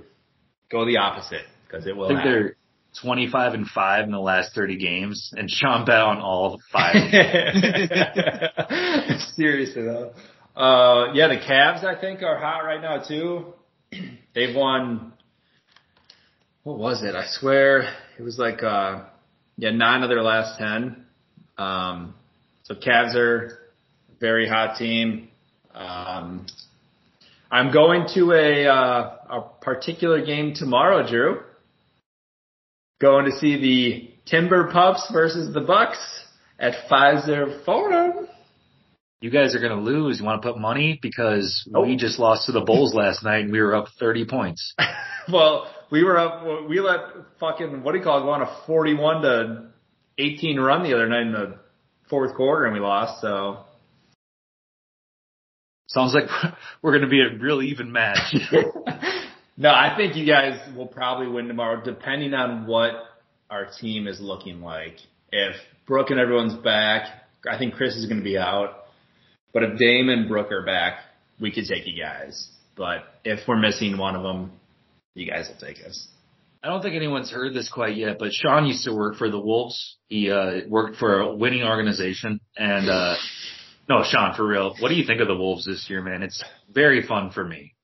go 0.71 0.83
the 0.83 0.97
opposite 0.97 1.43
because 1.67 1.85
it 1.85 1.95
will 1.95 2.05
I 2.05 2.07
think 2.07 2.19
happen. 2.21 2.33
they're 2.33 2.55
25 3.03 3.53
and 3.53 3.67
5 3.67 4.05
in 4.05 4.11
the 4.11 4.19
last 4.19 4.55
30 4.55 4.77
games, 4.77 5.31
and 5.37 5.47
Sean 5.49 5.85
bet 5.85 6.01
on 6.01 6.17
all 6.17 6.59
five. 6.73 6.95
Seriously 9.35 9.83
though. 9.83 10.11
Uh, 10.55 11.13
yeah, 11.13 11.27
the 11.27 11.37
Cavs 11.37 11.85
I 11.85 12.01
think 12.01 12.23
are 12.23 12.39
hot 12.39 12.65
right 12.65 12.81
now 12.81 13.03
too. 13.07 13.53
They've 14.33 14.55
won, 14.55 15.13
what 16.63 16.79
was 16.79 17.03
it? 17.03 17.13
I 17.15 17.25
swear 17.27 17.93
it 18.17 18.23
was 18.23 18.39
like, 18.39 18.63
uh, 18.63 19.03
yeah, 19.55 19.69
nine 19.69 20.01
of 20.01 20.09
their 20.09 20.23
last 20.23 20.57
10. 20.57 21.05
Um, 21.59 22.15
so 22.69 22.75
Cavs 22.75 23.15
are 23.15 23.57
very 24.19 24.47
hot 24.47 24.77
team. 24.77 25.29
Um, 25.73 26.45
I'm 27.49 27.73
going 27.73 28.05
to 28.13 28.31
a, 28.33 28.67
uh, 28.67 29.15
a 29.29 29.41
particular 29.59 30.23
game 30.23 30.53
tomorrow, 30.53 31.07
Drew. 31.07 31.41
Going 33.01 33.25
to 33.25 33.31
see 33.31 33.59
the 33.59 34.13
Timber 34.29 34.69
Pups 34.71 35.09
versus 35.11 35.51
the 35.51 35.61
Bucks 35.61 35.97
at 36.59 36.87
Fiserv 36.91 37.65
Forum. 37.65 38.27
you 39.19 39.31
guys 39.31 39.55
are 39.55 39.59
going 39.59 39.75
to 39.75 39.81
lose. 39.83 40.19
You 40.19 40.25
want 40.25 40.43
to 40.43 40.51
put 40.51 40.59
money? 40.59 40.99
Because 41.01 41.67
we 41.73 41.95
just 41.95 42.19
lost 42.19 42.45
to 42.45 42.51
the 42.51 42.61
Bulls 42.61 42.93
last 42.93 43.23
night 43.23 43.45
and 43.45 43.51
we 43.51 43.61
were 43.61 43.73
up 43.73 43.87
30 43.99 44.25
points. 44.25 44.75
well, 45.31 45.73
we 45.89 46.03
were 46.03 46.19
up. 46.19 46.69
We 46.69 46.81
let 46.81 46.99
fucking 47.39 47.81
what 47.81 47.93
do 47.93 47.97
you 47.97 48.03
call 48.03 48.19
it? 48.19 48.23
Go 48.23 48.29
on 48.29 48.43
a 48.43 48.63
forty-one 48.67 49.23
to 49.23 49.69
eighteen 50.19 50.59
run 50.59 50.83
the 50.83 50.93
other 50.93 51.07
night 51.09 51.21
in 51.23 51.31
the 51.31 51.55
fourth 52.09 52.35
quarter, 52.35 52.65
and 52.65 52.73
we 52.73 52.79
lost. 52.79 53.21
So 53.21 53.65
Sounds 55.89 56.13
like 56.13 56.29
we're 56.81 56.91
going 56.91 57.03
to 57.03 57.09
be 57.09 57.21
a 57.21 57.37
real 57.37 57.61
even 57.61 57.91
match. 57.91 58.35
no, 59.57 59.69
I 59.69 59.95
think 59.97 60.15
you 60.15 60.25
guys 60.25 60.59
will 60.75 60.87
probably 60.87 61.27
win 61.27 61.47
tomorrow, 61.47 61.83
depending 61.83 62.33
on 62.33 62.67
what 62.67 62.91
our 63.49 63.67
team 63.81 64.07
is 64.07 64.19
looking 64.21 64.61
like. 64.61 64.97
If 65.31 65.55
Brooke 65.87 66.11
and 66.11 66.19
everyone's 66.19 66.53
back, 66.53 67.07
I 67.49 67.57
think 67.57 67.73
Chris 67.73 67.95
is 67.95 68.05
going 68.05 68.19
to 68.19 68.23
be 68.23 68.37
out. 68.37 68.85
But 69.51 69.63
if 69.63 69.79
Dame 69.79 70.09
and 70.09 70.27
Brooke 70.27 70.51
are 70.51 70.63
back, 70.63 70.99
we 71.41 71.51
could 71.51 71.65
take 71.65 71.87
you 71.87 71.99
guys. 71.99 72.49
But 72.77 73.05
if 73.25 73.47
we're 73.47 73.59
missing 73.59 73.97
one 73.97 74.15
of 74.15 74.21
them, 74.21 74.51
you 75.15 75.27
guys 75.27 75.49
will 75.49 75.67
take 75.67 75.83
us. 75.83 76.07
I 76.61 76.67
don't 76.67 76.81
think 76.81 76.95
anyone's 76.95 77.31
heard 77.31 77.53
this 77.53 77.69
quite 77.69 77.95
yet, 77.95 78.17
but 78.19 78.33
Sean 78.33 78.65
used 78.65 78.83
to 78.83 78.93
work 78.93 79.15
for 79.15 79.29
the 79.29 79.39
Wolves. 79.39 79.97
He 80.07 80.29
uh, 80.29 80.67
worked 80.67 80.97
for 80.97 81.21
a 81.21 81.33
winning 81.33 81.63
organization, 81.63 82.41
and 82.57 82.89
uh, 82.89 83.15
no, 83.87 84.03
Sean, 84.03 84.35
for 84.35 84.45
real, 84.45 84.75
what 84.79 84.89
do 84.89 84.95
you 84.95 85.05
think 85.05 85.21
of 85.21 85.29
the 85.29 85.35
Wolves 85.35 85.65
this 85.65 85.89
year, 85.89 86.01
man? 86.01 86.21
It's 86.21 86.43
very 86.69 87.07
fun 87.07 87.31
for 87.31 87.45
me. 87.45 87.75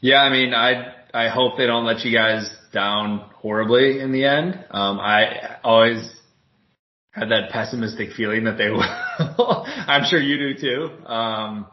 Yeah, 0.00 0.20
I 0.20 0.30
mean, 0.30 0.54
I 0.54 0.94
I 1.12 1.28
hope 1.28 1.58
they 1.58 1.66
don't 1.66 1.84
let 1.84 2.04
you 2.04 2.12
guys 2.16 2.50
down 2.72 3.28
horribly 3.36 4.00
in 4.00 4.12
the 4.12 4.24
end. 4.24 4.54
Um, 4.70 4.98
I 4.98 5.56
always 5.62 6.10
had 7.10 7.30
that 7.30 7.50
pessimistic 7.50 8.12
feeling 8.12 8.44
that 8.44 8.56
they 8.56 8.70
will. 9.38 9.66
I'm 9.66 10.04
sure 10.04 10.20
you 10.20 10.38
do 10.38 10.60
too. 10.60 11.06
Um, 11.06 11.66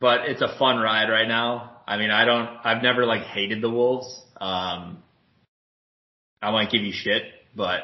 but 0.00 0.28
it's 0.28 0.42
a 0.42 0.54
fun 0.58 0.78
ride 0.78 1.08
right 1.08 1.28
now. 1.28 1.78
I 1.86 1.96
mean, 1.96 2.10
I 2.10 2.24
don't, 2.24 2.48
I've 2.64 2.82
never 2.82 3.06
like 3.06 3.22
hated 3.22 3.62
the 3.62 3.70
Wolves. 3.70 4.22
Um, 4.40 5.03
I 6.44 6.50
might 6.50 6.70
give 6.70 6.82
you 6.82 6.92
shit, 6.92 7.22
but 7.56 7.80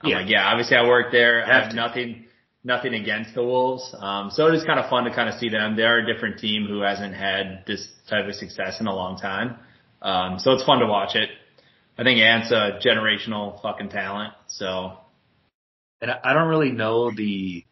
I'm 0.00 0.10
yeah. 0.10 0.18
like, 0.18 0.30
yeah, 0.30 0.46
obviously 0.46 0.76
I 0.76 0.86
work 0.86 1.12
there. 1.12 1.44
I 1.44 1.60
have 1.60 1.70
to. 1.70 1.76
nothing, 1.76 2.26
nothing 2.62 2.94
against 2.94 3.34
the 3.34 3.42
Wolves. 3.42 3.94
Um, 3.98 4.30
so 4.30 4.46
it 4.48 4.54
is 4.54 4.64
kind 4.64 4.78
of 4.78 4.90
fun 4.90 5.04
to 5.04 5.14
kind 5.14 5.28
of 5.28 5.36
see 5.36 5.48
them. 5.48 5.76
They're 5.76 6.00
a 6.00 6.12
different 6.12 6.38
team 6.38 6.66
who 6.66 6.82
hasn't 6.82 7.14
had 7.14 7.64
this 7.66 7.86
type 8.10 8.26
of 8.26 8.34
success 8.34 8.80
in 8.80 8.86
a 8.86 8.94
long 8.94 9.18
time. 9.18 9.56
Um, 10.02 10.38
so 10.38 10.52
it's 10.52 10.64
fun 10.64 10.80
to 10.80 10.86
watch 10.86 11.14
it. 11.14 11.30
I 11.96 12.02
think 12.02 12.18
Ant's 12.20 12.50
a 12.50 12.78
generational 12.84 13.60
fucking 13.62 13.88
talent. 13.90 14.34
So. 14.48 14.98
And 16.00 16.10
I 16.10 16.34
don't 16.34 16.48
really 16.48 16.72
know 16.72 17.10
the 17.10 17.64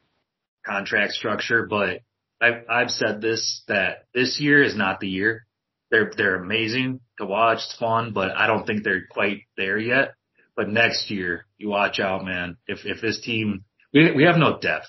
contract 0.65 1.13
structure, 1.13 1.67
but 1.69 2.01
I've, 2.41 2.65
I've 2.71 2.91
said 2.91 3.21
this, 3.21 3.63
that 3.69 4.07
this 4.15 4.41
year 4.41 4.63
is 4.63 4.75
not 4.75 5.01
the 5.01 5.09
year. 5.09 5.45
They're, 5.91 6.11
they're 6.17 6.37
amazing 6.37 7.01
to 7.19 7.27
watch. 7.27 7.59
It's 7.59 7.77
fun, 7.79 8.13
but 8.15 8.31
I 8.31 8.47
don't 8.47 8.67
think 8.67 8.85
they're 8.85 9.07
quite 9.11 9.43
there 9.59 9.77
yet. 9.77 10.15
But 10.57 10.69
next 10.69 11.11
year, 11.11 11.47
you 11.57 11.69
watch 11.69 11.99
out, 11.99 12.25
man. 12.25 12.57
If 12.67 12.85
if 12.85 13.01
this 13.01 13.21
team, 13.21 13.65
we 13.93 14.13
we 14.13 14.25
have 14.25 14.37
no 14.37 14.59
depth. 14.59 14.89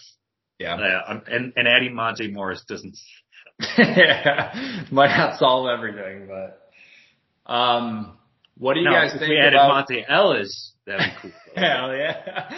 Yeah. 0.59 0.75
Uh, 0.75 1.21
and 1.27 1.53
and 1.55 1.67
adding 1.67 1.95
Monte 1.95 2.31
Morris 2.31 2.63
doesn't. 2.67 2.97
yeah, 3.77 4.83
might 4.91 5.15
not 5.15 5.39
solve 5.39 5.67
everything, 5.67 6.27
but 6.27 7.51
um, 7.51 8.17
what 8.57 8.73
do 8.75 8.81
you 8.81 8.85
no, 8.85 8.91
guys 8.91 9.13
if 9.13 9.19
think 9.19 9.29
we 9.29 9.37
added 9.37 9.53
about 9.53 9.87
Monta 9.89 10.03
Ellis? 10.07 10.73
That'd 10.85 11.01
be 11.01 11.21
cool. 11.21 11.31
Hell 11.55 11.95
yeah. 11.95 12.49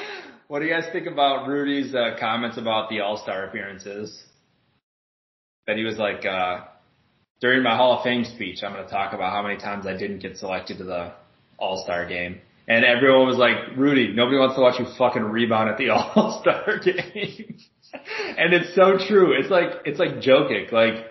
What 0.47 0.59
do 0.59 0.65
you 0.65 0.71
guys 0.71 0.85
think 0.91 1.07
about 1.07 1.47
Rudy's 1.47 1.95
uh, 1.95 2.17
comments 2.19 2.57
about 2.57 2.89
the 2.89 2.99
All 2.99 3.17
Star 3.17 3.45
appearances? 3.45 4.23
That 5.67 5.77
he 5.77 5.83
was 5.83 5.97
like, 5.97 6.25
uh, 6.25 6.65
during 7.41 7.63
my 7.63 7.75
Hall 7.75 7.97
of 7.97 8.03
Fame 8.03 8.23
speech, 8.23 8.63
I'm 8.63 8.73
going 8.73 8.85
to 8.85 8.91
talk 8.91 9.13
about 9.13 9.31
how 9.31 9.41
many 9.41 9.57
times 9.57 9.87
I 9.87 9.97
didn't 9.97 10.19
get 10.19 10.37
selected 10.37 10.77
to 10.77 10.83
the 10.83 11.13
All 11.57 11.83
Star 11.83 12.07
game. 12.07 12.41
And 12.67 12.83
everyone 12.83 13.27
was 13.27 13.37
like, 13.37 13.77
Rudy, 13.77 14.13
nobody 14.13 14.37
wants 14.37 14.55
to 14.55 14.61
watch 14.61 14.79
you 14.79 14.87
fucking 14.97 15.23
rebound 15.23 15.69
at 15.69 15.77
the 15.77 15.89
All 15.93 16.41
Star 16.41 16.79
game. 16.79 17.57
and 18.37 18.53
it's 18.53 18.73
so 18.73 18.97
true. 19.07 19.37
It's 19.39 19.49
like, 19.49 19.85
it's 19.85 19.99
like 19.99 20.21
Jokic. 20.21 20.71
Like, 20.71 21.05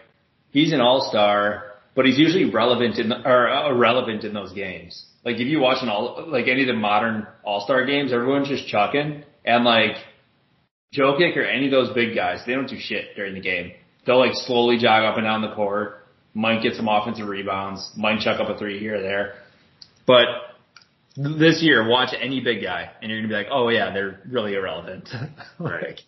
he's 0.50 0.72
an 0.72 0.80
All 0.80 1.08
Star, 1.08 1.72
but 1.94 2.06
he's 2.06 2.18
usually 2.18 2.46
relevant 2.46 2.98
in, 2.98 3.12
or 3.12 3.48
uh, 3.48 3.70
irrelevant 3.70 4.24
in 4.24 4.34
those 4.34 4.52
games. 4.52 5.06
Like, 5.24 5.36
if 5.36 5.46
you 5.46 5.60
watch 5.60 5.78
an 5.82 5.88
all, 5.88 6.26
like 6.28 6.48
any 6.48 6.62
of 6.62 6.66
the 6.66 6.74
modern 6.74 7.26
All 7.44 7.60
Star 7.60 7.86
games, 7.86 8.12
everyone's 8.12 8.48
just 8.48 8.66
chucking. 8.66 9.22
And 9.44 9.64
like, 9.64 9.96
Jokic 10.96 11.36
or 11.36 11.44
any 11.44 11.66
of 11.66 11.70
those 11.70 11.94
big 11.94 12.14
guys, 12.14 12.40
they 12.46 12.52
don't 12.52 12.68
do 12.68 12.78
shit 12.78 13.16
during 13.16 13.34
the 13.34 13.40
game. 13.40 13.72
They'll 14.06 14.18
like 14.18 14.34
slowly 14.34 14.78
jog 14.78 15.04
up 15.04 15.16
and 15.16 15.24
down 15.24 15.42
the 15.42 15.54
court, 15.54 16.06
might 16.34 16.62
get 16.62 16.74
some 16.74 16.88
offensive 16.88 17.26
rebounds, 17.26 17.90
might 17.96 18.20
chuck 18.20 18.40
up 18.40 18.48
a 18.48 18.58
three 18.58 18.78
here 18.78 18.96
or 18.96 19.02
there. 19.02 19.34
But 20.06 20.26
this 21.16 21.62
year, 21.62 21.86
watch 21.88 22.14
any 22.18 22.40
big 22.40 22.62
guy, 22.62 22.90
and 23.00 23.10
you're 23.10 23.20
gonna 23.20 23.28
be 23.28 23.34
like, 23.34 23.46
oh 23.50 23.68
yeah, 23.68 23.92
they're 23.92 24.20
really 24.28 24.54
irrelevant. 24.54 25.08
like, 25.58 25.82
right. 25.82 26.00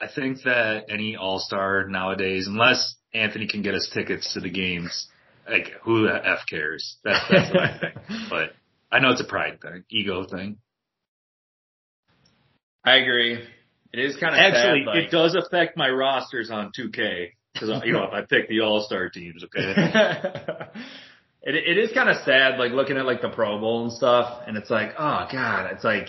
I 0.00 0.08
think 0.14 0.42
that 0.44 0.84
any 0.90 1.16
All 1.16 1.38
Star 1.38 1.88
nowadays, 1.88 2.46
unless 2.46 2.96
Anthony 3.14 3.46
can 3.46 3.62
get 3.62 3.74
us 3.74 3.90
tickets 3.92 4.34
to 4.34 4.40
the 4.40 4.50
games, 4.50 5.08
like 5.48 5.72
who 5.82 6.02
the 6.02 6.14
f 6.14 6.40
cares? 6.48 6.96
That's 7.02 7.24
that's 7.30 7.54
what 7.54 7.62
I 7.62 7.78
think. 7.78 7.94
But 8.28 8.50
I 8.92 8.98
know 8.98 9.10
it's 9.10 9.22
a 9.22 9.26
pride 9.26 9.60
thing, 9.62 9.84
ego 9.90 10.26
thing. 10.26 10.58
I 12.84 12.96
agree. 12.96 13.42
It 13.92 13.98
is 13.98 14.16
kind 14.16 14.34
of 14.34 14.38
actually 14.38 14.84
sad, 14.84 14.86
like, 14.86 15.04
it 15.04 15.10
does 15.10 15.34
affect 15.34 15.76
my 15.76 15.88
rosters 15.88 16.50
on 16.50 16.72
2K 16.78 17.30
because 17.52 17.82
you 17.84 17.92
know 17.92 18.04
if 18.04 18.12
I 18.12 18.20
pick 18.20 18.48
the 18.48 18.60
All 18.60 18.82
Star 18.82 19.08
teams, 19.08 19.42
okay. 19.44 19.74
it 21.46 21.54
it 21.54 21.78
is 21.78 21.92
kind 21.92 22.10
of 22.10 22.16
sad, 22.24 22.58
like 22.58 22.72
looking 22.72 22.96
at 22.96 23.06
like 23.06 23.22
the 23.22 23.30
Pro 23.30 23.58
Bowl 23.60 23.84
and 23.84 23.92
stuff, 23.92 24.42
and 24.46 24.56
it's 24.56 24.68
like, 24.68 24.90
oh 24.98 25.26
god, 25.30 25.70
it's 25.72 25.84
like 25.84 26.08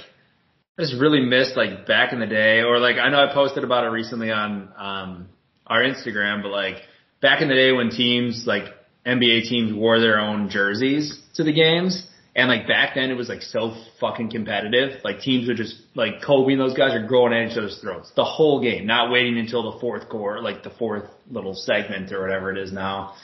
I 0.77 0.81
just 0.81 0.95
really 0.99 1.21
missed 1.21 1.55
like 1.55 1.85
back 1.85 2.11
in 2.11 2.19
the 2.19 2.25
day, 2.25 2.61
or 2.61 2.79
like 2.79 2.97
I 2.97 3.09
know 3.09 3.23
I 3.23 3.33
posted 3.33 3.63
about 3.63 3.83
it 3.85 3.89
recently 3.89 4.31
on 4.31 4.73
um 4.75 5.29
our 5.67 5.81
Instagram, 5.81 6.41
but 6.41 6.49
like 6.49 6.77
back 7.21 7.41
in 7.41 7.47
the 7.47 7.53
day 7.53 7.71
when 7.71 7.91
teams 7.91 8.45
like 8.47 8.65
NBA 9.05 9.47
teams 9.47 9.73
wore 9.73 9.99
their 9.99 10.19
own 10.19 10.49
jerseys 10.49 11.21
to 11.35 11.43
the 11.43 11.53
games. 11.53 12.07
And 12.35 12.49
like 12.49 12.67
back 12.67 12.93
then 12.93 13.09
it 13.09 13.15
was 13.15 13.29
like 13.29 13.41
so 13.41 13.75
fucking 13.99 14.29
competitive. 14.29 15.01
Like 15.03 15.21
teams 15.21 15.47
would 15.47 15.57
just 15.57 15.75
like 15.95 16.21
Kobe 16.23 16.51
and 16.51 16.61
those 16.61 16.77
guys 16.77 16.93
are 16.93 17.07
growing 17.07 17.33
at 17.33 17.51
each 17.51 17.57
other's 17.57 17.79
throats 17.79 18.11
the 18.15 18.23
whole 18.23 18.61
game, 18.61 18.85
not 18.85 19.11
waiting 19.11 19.39
until 19.39 19.71
the 19.71 19.79
fourth 19.79 20.07
quarter, 20.07 20.39
like 20.39 20.61
the 20.61 20.69
fourth 20.69 21.09
little 21.31 21.55
segment 21.55 22.11
or 22.11 22.21
whatever 22.21 22.51
it 22.51 22.59
is 22.59 22.71
now. 22.71 23.15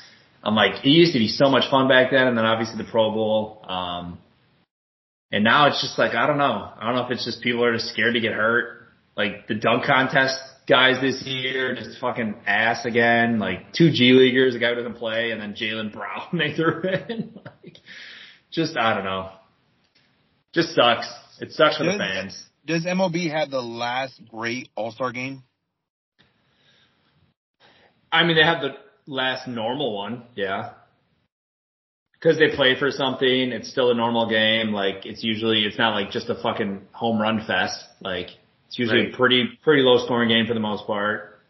I'm 0.43 0.55
like, 0.55 0.83
it 0.83 0.89
used 0.89 1.13
to 1.13 1.19
be 1.19 1.29
so 1.29 1.49
much 1.49 1.69
fun 1.71 1.87
back 1.87 2.11
then, 2.11 2.27
and 2.27 2.37
then 2.37 2.45
obviously 2.45 2.77
the 2.77 2.89
Pro 2.89 3.11
Bowl. 3.11 3.65
Um, 3.67 4.19
and 5.31 5.43
now 5.43 5.67
it's 5.67 5.81
just 5.81 5.97
like 5.97 6.13
I 6.13 6.27
don't 6.27 6.37
know. 6.37 6.71
I 6.77 6.85
don't 6.85 6.95
know 6.95 7.05
if 7.05 7.11
it's 7.11 7.25
just 7.25 7.41
people 7.41 7.63
are 7.63 7.73
just 7.73 7.87
scared 7.87 8.13
to 8.13 8.19
get 8.19 8.33
hurt. 8.33 8.87
Like 9.15 9.47
the 9.47 9.55
dunk 9.55 9.85
contest 9.85 10.37
guys 10.67 11.01
this 11.01 11.23
year, 11.25 11.75
just 11.75 11.99
fucking 11.99 12.35
ass 12.45 12.85
again. 12.85 13.39
Like 13.39 13.73
two 13.73 13.91
G 13.91 14.11
leaguers, 14.11 14.53
a 14.53 14.59
guy 14.59 14.69
who 14.69 14.75
doesn't 14.75 14.97
play, 14.97 15.31
and 15.31 15.41
then 15.41 15.53
Jaylen 15.53 15.91
Brown 15.91 16.27
they 16.33 16.53
threw 16.53 16.81
in. 16.83 17.39
like, 17.63 17.77
just 18.51 18.77
I 18.77 18.93
don't 18.93 19.05
know. 19.05 19.31
Just 20.53 20.75
sucks. 20.75 21.11
It 21.39 21.51
sucks 21.51 21.77
for 21.77 21.83
does, 21.83 21.93
the 21.93 21.97
fans. 21.97 22.45
Does 22.65 22.85
MLB 22.85 23.31
have 23.31 23.49
the 23.49 23.61
last 23.61 24.21
great 24.29 24.69
All 24.75 24.91
Star 24.91 25.11
game? 25.11 25.43
I 28.11 28.23
mean, 28.23 28.35
they 28.35 28.43
have 28.43 28.61
the 28.61 28.75
last 29.07 29.47
normal 29.47 29.95
one, 29.95 30.23
yeah. 30.35 30.71
Because 32.13 32.37
they 32.37 32.55
play 32.55 32.75
for 32.79 32.89
something, 32.89 33.51
it's 33.51 33.69
still 33.69 33.91
a 33.91 33.95
normal 33.95 34.29
game. 34.29 34.71
Like 34.71 35.05
it's 35.05 35.23
usually, 35.23 35.63
it's 35.63 35.77
not 35.77 35.93
like 35.93 36.11
just 36.11 36.29
a 36.29 36.35
fucking 36.35 36.83
home 36.93 37.21
run 37.21 37.45
fest. 37.45 37.83
Like 37.99 38.27
it's 38.67 38.79
usually 38.79 39.05
right. 39.05 39.13
a 39.13 39.17
pretty 39.17 39.45
pretty 39.61 39.83
low 39.83 40.03
scoring 40.05 40.29
game 40.29 40.45
for 40.47 40.53
the 40.53 40.59
most 40.59 40.87
part. 40.87 41.41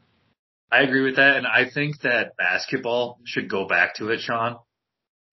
I 0.72 0.81
agree 0.81 1.03
with 1.03 1.17
that, 1.17 1.38
and 1.38 1.45
I 1.45 1.69
think 1.72 2.01
that 2.01 2.36
basketball 2.36 3.19
should 3.25 3.48
go 3.48 3.67
back 3.67 3.95
to 3.95 4.10
it, 4.10 4.22
Sean. 4.22 4.57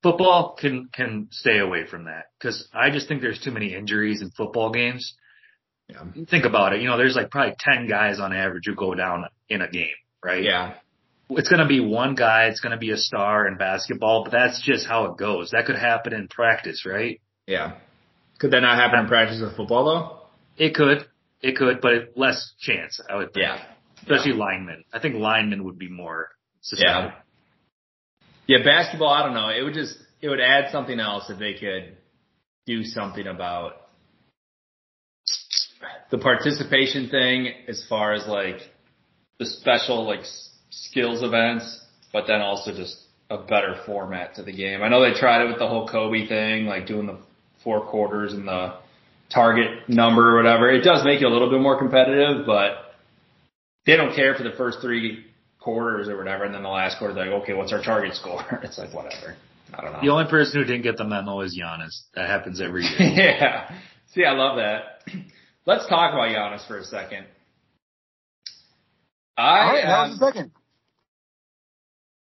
Football 0.03 0.57
can 0.61 0.91
can 0.93 1.29
stay 1.31 1.59
away 1.59 1.87
from 1.87 2.05
that 2.05 2.27
because 2.39 2.69
I 2.75 2.91
just 2.91 3.09
think 3.09 3.23
there's 3.23 3.41
too 3.41 3.51
many 3.51 3.75
injuries 3.75 4.21
in 4.21 4.31
football 4.31 4.71
games. 4.71 5.15
Yeah. 5.89 6.05
Think 6.29 6.45
about 6.45 6.75
it. 6.75 6.83
You 6.83 6.89
know, 6.89 6.99
there's 6.99 7.17
like 7.17 7.31
probably 7.31 7.55
ten 7.59 7.89
guys 7.89 8.21
on 8.21 8.35
average 8.35 8.65
who 8.67 8.75
go 8.75 8.95
down 8.95 9.25
in 9.49 9.63
a 9.63 9.71
game, 9.71 9.89
right? 10.23 10.45
Yeah 10.45 10.75
it's 11.31 11.49
going 11.49 11.61
to 11.61 11.69
be 11.69 11.81
one 11.81 12.15
guy. 12.15 12.47
It's 12.47 12.61
going 12.61 12.73
to 12.73 12.79
be 12.79 12.91
a 12.91 12.97
star 12.97 13.47
in 13.47 13.57
basketball, 13.57 14.25
but 14.25 14.33
that's 14.33 14.61
just 14.63 14.87
how 14.87 15.07
it 15.07 15.17
goes. 15.17 15.51
That 15.51 15.67
could 15.67 15.77
happen 15.77 16.13
in 16.13 16.29
practice, 16.29 16.85
right? 16.87 17.21
Yeah. 17.47 17.75
Could 18.39 18.53
that 18.53 18.61
not 18.61 18.79
happen 18.79 19.01
in 19.01 19.07
practice 19.07 19.41
with 19.41 19.57
football 19.57 19.85
though? 19.85 20.65
It 20.65 20.75
could. 20.75 21.07
It 21.43 21.57
could, 21.57 21.81
but 21.81 22.17
less 22.17 22.53
chance, 22.61 23.01
I 23.09 23.17
would 23.17 23.33
think. 23.33 23.45
Yeah. 23.45 23.63
Especially 24.03 24.33
yeah. 24.33 24.45
linemen. 24.45 24.85
I 24.93 24.99
think 24.99 25.17
linemen 25.17 25.65
would 25.65 25.79
be 25.79 25.89
more. 25.89 26.29
Yeah. 26.77 27.13
Yeah, 28.47 28.59
basketball, 28.65 29.11
I 29.11 29.23
don't 29.23 29.35
know. 29.35 29.49
It 29.49 29.63
would 29.63 29.75
just, 29.75 29.97
it 30.21 30.29
would 30.29 30.41
add 30.41 30.71
something 30.73 30.99
else 30.99 31.31
if 31.31 31.39
they 31.39 31.55
could 31.55 31.97
do 32.67 32.83
something 32.85 33.27
about 33.27 33.75
the 36.11 36.19
participation 36.19 37.09
thing 37.09 37.49
as 37.69 37.87
far 37.89 38.13
as 38.13 38.27
like 38.27 38.61
the 39.39 39.47
special 39.47 40.07
like 40.07 40.25
skills 40.71 41.23
events, 41.23 41.85
but 42.13 42.25
then 42.27 42.41
also 42.41 42.73
just 42.75 42.97
a 43.29 43.39
better 43.39 43.81
format 43.87 44.35
to 44.37 44.43
the 44.43 44.53
game. 44.53 44.83
I 44.83 44.89
know 44.89 45.01
they 45.03 45.19
tried 45.19 45.45
it 45.45 45.49
with 45.49 45.59
the 45.59 45.69
whole 45.69 45.87
Kobe 45.89 46.27
thing, 46.27 46.67
like 46.67 46.87
doing 46.87 47.07
the 47.07 47.19
four 47.63 47.87
quarters 47.87 48.33
and 48.33 48.49
the 48.49 48.75
target 49.33 49.89
number 49.89 50.35
or 50.35 50.37
whatever. 50.43 50.71
It 50.71 50.83
does 50.83 51.05
make 51.05 51.21
it 51.21 51.25
a 51.27 51.29
little 51.29 51.51
bit 51.51 51.61
more 51.61 51.79
competitive, 51.79 52.45
but 52.47 52.95
they 53.87 53.97
don't 53.97 54.15
care 54.15 54.35
for 54.35 54.43
the 54.43 54.53
first 54.57 54.79
three 54.81 55.27
quarters 55.61 56.09
or 56.09 56.17
whatever, 56.17 56.45
and 56.45 56.55
then 56.55 56.63
the 56.63 56.69
last 56.69 56.99
quarter, 56.99 57.15
they're 57.15 57.27
like, 57.31 57.43
okay, 57.43 57.53
what's 57.55 57.73
our 57.73 57.83
target 57.83 58.15
score? 58.15 58.43
It's 58.63 58.79
like 58.79 58.93
whatever. 58.95 59.37
I 59.73 59.83
don't 59.83 59.93
know. 59.93 60.01
The 60.03 60.09
only 60.09 60.29
person 60.29 60.61
who 60.61 60.67
didn't 60.67 60.83
get 60.83 60.97
the 60.97 61.05
memo 61.05 61.41
is 61.43 61.57
Giannis. 61.57 62.01
That 62.15 62.29
happens 62.29 62.61
every 62.61 62.83
year. 62.83 62.97
yeah. 62.99 63.71
See, 64.13 64.25
I 64.25 64.33
love 64.33 64.57
that. 64.57 65.03
Let's 65.67 65.87
talk 65.87 66.13
about 66.13 66.29
Giannis 66.31 66.67
for 66.67 66.79
a 66.79 66.85
second. 66.85 67.27
I 69.37 69.43
All 69.43 69.73
right, 69.75 69.83
that 69.85 69.91
am- 69.91 70.11
was 70.11 70.19
the 70.19 70.27
second. 70.27 70.51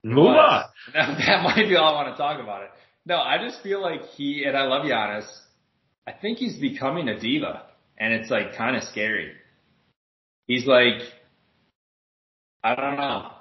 Move 0.03 0.27
on. 0.27 0.65
That, 0.93 1.17
that 1.17 1.43
might 1.43 1.69
be 1.69 1.77
all 1.77 1.95
I 1.95 2.03
want 2.03 2.13
to 2.13 2.17
talk 2.21 2.41
about 2.41 2.63
it. 2.63 2.69
No, 3.05 3.15
I 3.15 3.37
just 3.37 3.63
feel 3.63 3.81
like 3.81 4.01
he 4.17 4.43
and 4.45 4.55
I 4.57 4.63
love 4.63 4.83
Giannis. 4.83 5.25
I 6.05 6.11
think 6.11 6.39
he's 6.39 6.59
becoming 6.59 7.07
a 7.07 7.17
diva, 7.17 7.63
and 7.97 8.13
it's 8.13 8.29
like 8.29 8.55
kind 8.57 8.75
of 8.75 8.83
scary. 8.83 9.31
He's 10.45 10.65
like, 10.65 11.01
I 12.63 12.75
don't 12.75 12.97
know. 12.97 13.31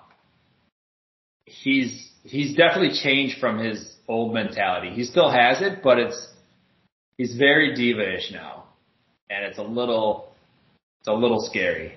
He's 1.44 2.10
he's 2.22 2.56
definitely 2.56 2.96
changed 3.02 3.38
from 3.40 3.58
his 3.58 3.96
old 4.06 4.32
mentality. 4.32 4.90
He 4.90 5.04
still 5.04 5.30
has 5.30 5.60
it, 5.62 5.82
but 5.82 5.98
it's 5.98 6.28
he's 7.18 7.36
very 7.36 7.74
diva-ish 7.74 8.30
now, 8.32 8.64
and 9.28 9.44
it's 9.44 9.58
a 9.58 9.62
little 9.62 10.32
it's 11.00 11.08
a 11.08 11.12
little 11.12 11.40
scary. 11.40 11.94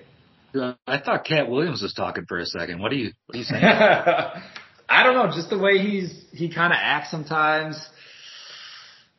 I 0.88 1.00
thought 1.00 1.26
Katt 1.26 1.50
Williams 1.50 1.82
was 1.82 1.94
talking 1.94 2.26
for 2.28 2.38
a 2.38 2.46
second. 2.46 2.80
What 2.82 2.92
are 2.92 2.96
you? 2.96 3.12
What 3.26 3.36
are 3.36 3.40
you 3.40 3.44
saying? 3.44 3.64
I 4.90 5.04
don't 5.04 5.16
know, 5.16 5.28
just 5.36 5.50
the 5.50 5.58
way 5.58 5.80
he's 5.80 6.26
he 6.32 6.54
kind 6.54 6.72
of 6.72 6.78
acts 6.82 7.10
sometimes. 7.12 7.84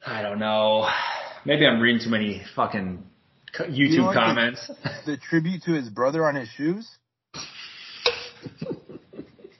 I 0.04 0.22
don't 0.22 0.38
know. 0.38 0.88
Maybe 1.44 1.66
I'm 1.66 1.80
reading 1.80 2.00
too 2.02 2.10
many 2.10 2.42
fucking 2.54 3.02
YouTube 3.58 3.76
You 3.76 3.98
know 3.98 4.06
what? 4.06 4.14
comments. 4.14 4.70
The 5.04 5.16
tribute 5.16 5.62
to 5.64 5.72
his 5.72 5.88
brother 5.88 6.24
on 6.26 6.36
his 6.36 6.48
shoes. 6.50 6.88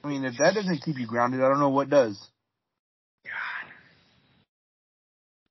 I 0.03 0.07
mean, 0.07 0.23
if 0.23 0.37
that 0.37 0.53
doesn't 0.53 0.81
keep 0.83 0.97
you 0.97 1.05
grounded, 1.07 1.41
I 1.41 1.49
don't 1.49 1.59
know 1.59 1.69
what 1.69 1.89
does. 1.89 2.17
God. 3.25 3.71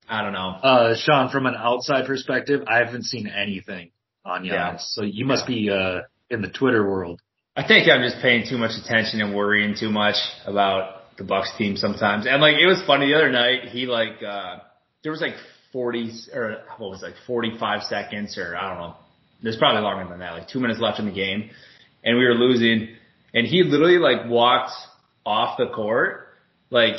I 0.09 0.23
don't 0.23 0.33
know. 0.33 0.49
Uh, 0.49 0.95
Sean, 0.97 1.29
from 1.31 1.45
an 1.47 1.55
outside 1.57 2.07
perspective, 2.07 2.63
I 2.67 2.79
haven't 2.79 3.05
seen 3.05 3.27
anything 3.27 3.91
on 4.25 4.45
Giannis. 4.45 4.47
Yeah. 4.51 4.77
So 4.79 5.03
you 5.03 5.27
must 5.27 5.47
be 5.47 5.69
uh 5.71 6.01
in 6.31 6.43
the 6.43 6.49
Twitter 6.49 6.89
world. 6.89 7.21
I 7.57 7.67
think 7.67 7.89
I'm 7.89 8.03
just 8.03 8.21
paying 8.21 8.45
too 8.49 8.59
much 8.59 8.73
attention 8.83 9.21
and 9.21 9.35
worrying 9.35 9.75
too 9.79 9.91
much 9.91 10.17
about 10.45 11.17
the 11.17 11.25
Bucks 11.25 11.51
team 11.57 11.77
sometimes. 11.77 12.27
And 12.27 12.43
like 12.43 12.57
it 12.57 12.67
was 12.67 12.83
funny 12.87 13.09
the 13.09 13.15
other 13.15 13.31
night, 13.31 13.69
he 13.69 13.87
like 13.87 14.23
uh 14.23 14.59
there 15.03 15.13
was 15.13 15.21
like 15.21 15.35
40 15.73 16.13
or 16.35 16.59
what 16.79 16.91
was 16.91 17.03
it, 17.03 17.07
like 17.07 17.15
45 17.27 17.83
seconds 17.85 18.37
or 18.37 18.57
I 18.57 18.69
don't 18.69 18.79
know. 18.79 18.97
There's 19.43 19.57
probably 19.57 19.83
longer 19.83 20.09
than 20.09 20.19
that, 20.21 20.33
like 20.33 20.49
2 20.49 20.61
minutes 20.61 20.81
left 20.81 20.99
in 20.99 21.07
the 21.07 21.13
game 21.13 21.51
and 22.05 22.19
we 22.19 22.25
were 22.25 22.35
losing 22.35 22.89
and 23.33 23.47
he 23.47 23.63
literally 23.63 23.99
like 23.99 24.29
walked 24.29 24.73
off 25.25 25.59
the 25.59 25.69
court 25.69 26.29
like 26.71 26.97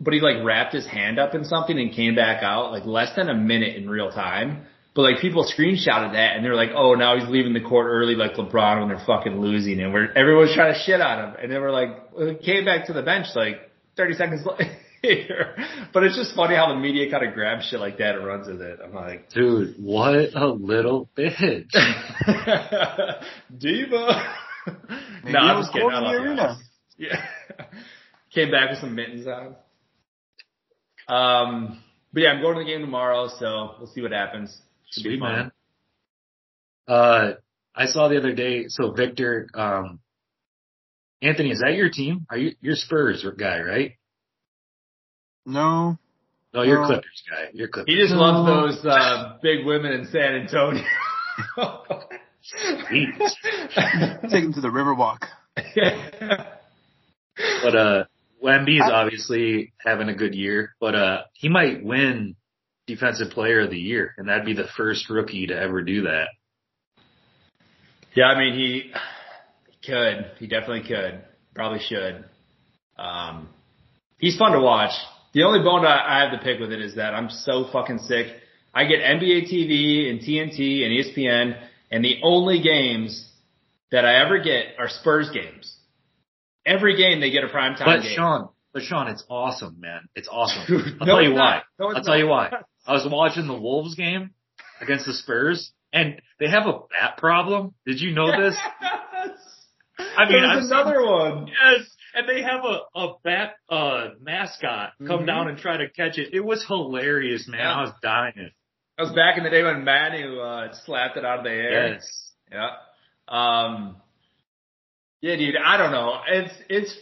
but 0.00 0.14
he 0.14 0.20
like 0.20 0.44
wrapped 0.44 0.74
his 0.74 0.86
hand 0.86 1.18
up 1.18 1.34
in 1.34 1.44
something 1.44 1.78
and 1.78 1.92
came 1.92 2.14
back 2.14 2.42
out 2.42 2.72
like 2.72 2.84
less 2.84 3.14
than 3.16 3.28
a 3.28 3.34
minute 3.34 3.76
in 3.76 3.90
real 3.90 4.10
time. 4.10 4.66
But 4.98 5.12
like 5.12 5.20
people 5.20 5.44
screenshotted 5.44 6.14
that 6.14 6.34
and 6.34 6.44
they're 6.44 6.56
like, 6.56 6.70
oh, 6.74 6.94
now 6.94 7.16
he's 7.16 7.28
leaving 7.28 7.52
the 7.52 7.60
court 7.60 7.86
early 7.88 8.16
like 8.16 8.32
LeBron 8.32 8.80
when 8.80 8.88
they're 8.88 9.06
fucking 9.06 9.40
losing 9.40 9.78
and 9.78 9.92
we're 9.92 10.10
everyone's 10.10 10.52
trying 10.56 10.74
to 10.74 10.80
shit 10.80 11.00
on 11.00 11.20
him. 11.20 11.36
And 11.40 11.52
then 11.52 11.60
we're 11.60 11.70
like, 11.70 12.12
well, 12.12 12.30
he 12.30 12.34
came 12.34 12.64
back 12.64 12.86
to 12.88 12.92
the 12.92 13.02
bench 13.02 13.28
like 13.36 13.70
30 13.96 14.14
seconds 14.14 14.44
later. 15.04 15.54
but 15.94 16.02
it's 16.02 16.16
just 16.16 16.34
funny 16.34 16.56
how 16.56 16.74
the 16.74 16.80
media 16.80 17.08
kind 17.12 17.24
of 17.24 17.32
grabs 17.32 17.66
shit 17.66 17.78
like 17.78 17.98
that 17.98 18.16
and 18.16 18.26
runs 18.26 18.48
with 18.48 18.60
it. 18.60 18.80
I'm 18.84 18.92
like, 18.92 19.30
Dude, 19.30 19.76
what 19.78 20.34
a 20.34 20.48
little 20.48 21.08
bitch. 21.16 21.70
diva. 23.56 24.34
Maybe 25.22 25.32
no, 25.32 25.38
I'm 25.38 25.58
was 25.58 25.66
just 25.66 25.74
kidding. 25.74 25.90
I 25.92 26.00
love 26.00 26.12
the 26.12 26.28
arena. 26.28 26.42
Giannis. 26.42 26.58
Yeah. 26.98 27.24
Came 28.34 28.50
back 28.50 28.70
with 28.70 28.80
some 28.80 28.96
mittens 28.96 29.28
on. 29.28 29.54
Um, 31.06 31.80
but 32.12 32.22
yeah, 32.24 32.30
I'm 32.30 32.42
going 32.42 32.58
to 32.58 32.64
the 32.64 32.68
game 32.68 32.80
tomorrow, 32.80 33.28
so 33.38 33.76
we'll 33.78 33.86
see 33.94 34.02
what 34.02 34.10
happens. 34.10 34.60
Should 34.92 35.02
be 35.04 35.10
Sweet 35.10 35.20
fun. 35.20 35.32
man. 35.32 35.52
Uh, 36.86 37.32
I 37.74 37.86
saw 37.86 38.08
the 38.08 38.16
other 38.18 38.32
day. 38.34 38.66
So 38.68 38.92
Victor, 38.92 39.48
um, 39.54 40.00
Anthony, 41.22 41.50
is 41.50 41.60
that 41.60 41.74
your 41.74 41.90
team? 41.90 42.26
Are 42.30 42.38
you 42.38 42.52
you're 42.60 42.76
Spurs 42.76 43.24
guy, 43.38 43.60
right? 43.60 43.92
No, 45.46 45.98
No, 46.54 46.62
you're 46.62 46.80
No. 46.80 46.86
Clippers 46.86 47.22
guy. 47.28 47.50
You're 47.52 47.68
Clippers. 47.68 47.92
He 47.94 48.00
just 48.00 48.12
No. 48.14 48.20
loves 48.20 48.82
those 48.82 48.86
uh, 48.86 49.38
big 49.42 49.64
women 49.66 49.92
in 49.92 50.06
San 50.06 50.34
Antonio. 50.34 50.82
take 52.88 54.44
him 54.44 54.52
to 54.54 54.60
the 54.60 54.68
Riverwalk. 54.72 55.24
But 57.62 57.76
uh, 57.76 58.04
Wemby's 58.42 58.82
obviously 58.82 59.72
having 59.84 60.08
a 60.08 60.14
good 60.14 60.34
year, 60.34 60.74
but 60.80 60.94
uh, 60.96 61.22
he 61.34 61.48
might 61.48 61.84
win 61.84 62.34
Defensive 62.88 63.30
Player 63.30 63.60
of 63.60 63.70
the 63.70 63.78
Year, 63.78 64.14
and 64.16 64.28
that'd 64.28 64.44
be 64.44 64.54
the 64.54 64.66
first 64.76 65.08
rookie 65.08 65.46
to 65.46 65.54
ever 65.54 65.82
do 65.82 66.02
that. 66.02 66.28
yeah, 68.16 68.24
I 68.24 68.38
mean 68.38 68.58
he, 68.58 68.92
could. 69.86 70.32
He 70.38 70.46
definitely 70.46 70.88
could. 70.88 71.22
Probably 71.54 71.80
should. 71.80 72.24
Um, 72.98 73.48
he's 74.18 74.36
fun 74.36 74.52
to 74.52 74.60
watch. 74.60 74.92
The 75.34 75.44
only 75.44 75.60
bone 75.60 75.84
I, 75.84 76.18
I 76.18 76.24
have 76.24 76.38
to 76.38 76.44
pick 76.44 76.58
with 76.58 76.72
it 76.72 76.80
is 76.80 76.96
that 76.96 77.14
I'm 77.14 77.30
so 77.30 77.68
fucking 77.72 77.98
sick. 77.98 78.26
I 78.74 78.84
get 78.84 79.00
NBA 79.00 79.52
TV 79.52 80.10
and 80.10 80.20
TNT 80.20 80.82
and 80.84 80.92
ESPN, 80.92 81.60
and 81.90 82.04
the 82.04 82.16
only 82.22 82.60
games 82.60 83.28
that 83.90 84.04
I 84.04 84.24
ever 84.24 84.38
get 84.38 84.74
are 84.78 84.88
Spurs 84.88 85.30
games. 85.30 85.76
Every 86.66 86.96
game 86.96 87.20
they 87.20 87.30
get 87.30 87.44
a 87.44 87.48
primetime 87.48 87.84
But 87.84 88.02
game. 88.02 88.12
Sean, 88.16 88.48
but 88.78 88.86
Sean, 88.86 89.08
it's 89.08 89.24
awesome, 89.28 89.80
man. 89.80 90.08
It's 90.14 90.28
awesome. 90.30 90.96
I'll 91.00 91.06
no, 91.06 91.14
tell 91.16 91.22
you 91.22 91.34
why. 91.34 91.62
No, 91.78 91.88
I'll 91.92 92.02
tell 92.02 92.18
you 92.18 92.26
why. 92.26 92.50
I 92.86 92.92
was 92.92 93.06
watching 93.10 93.46
the 93.46 93.58
Wolves 93.58 93.94
game 93.94 94.30
against 94.80 95.06
the 95.06 95.12
Spurs, 95.14 95.72
and 95.92 96.20
they 96.38 96.48
have 96.48 96.66
a 96.66 96.80
bat 96.90 97.16
problem. 97.18 97.74
Did 97.86 98.00
you 98.00 98.12
know 98.12 98.26
this? 98.40 98.56
I 99.98 100.28
mean, 100.28 100.42
There's 100.42 100.66
another 100.70 101.02
one. 101.04 101.48
Yes, 101.48 101.86
and 102.14 102.28
they 102.28 102.42
have 102.42 102.64
a 102.64 102.98
a 102.98 103.14
bat 103.24 103.54
uh 103.68 104.08
mascot 104.20 104.92
come 105.06 105.22
Mhm. 105.22 105.26
down 105.26 105.48
and 105.48 105.58
try 105.58 105.76
to 105.78 105.88
catch 105.90 106.18
it. 106.18 106.32
It 106.32 106.40
was 106.44 106.64
hilarious, 106.66 107.48
man. 107.48 107.60
Yeah. 107.60 107.74
I 107.74 107.82
was 107.82 107.92
dying. 108.02 108.50
That 108.96 109.02
was 109.04 109.12
back 109.12 109.38
in 109.38 109.44
the 109.44 109.50
day 109.50 109.62
when 109.62 109.84
Manu 109.84 110.38
uh, 110.40 110.72
slapped 110.84 111.16
it 111.16 111.24
out 111.24 111.38
of 111.38 111.44
the 111.44 111.50
air. 111.50 111.92
Yes. 111.94 112.32
Yeah. 112.50 112.70
Um. 113.28 113.96
Yeah, 115.20 115.36
dude. 115.36 115.56
I 115.56 115.76
don't 115.76 115.90
know. 115.92 116.20
It's 116.28 116.54
it's 116.68 116.94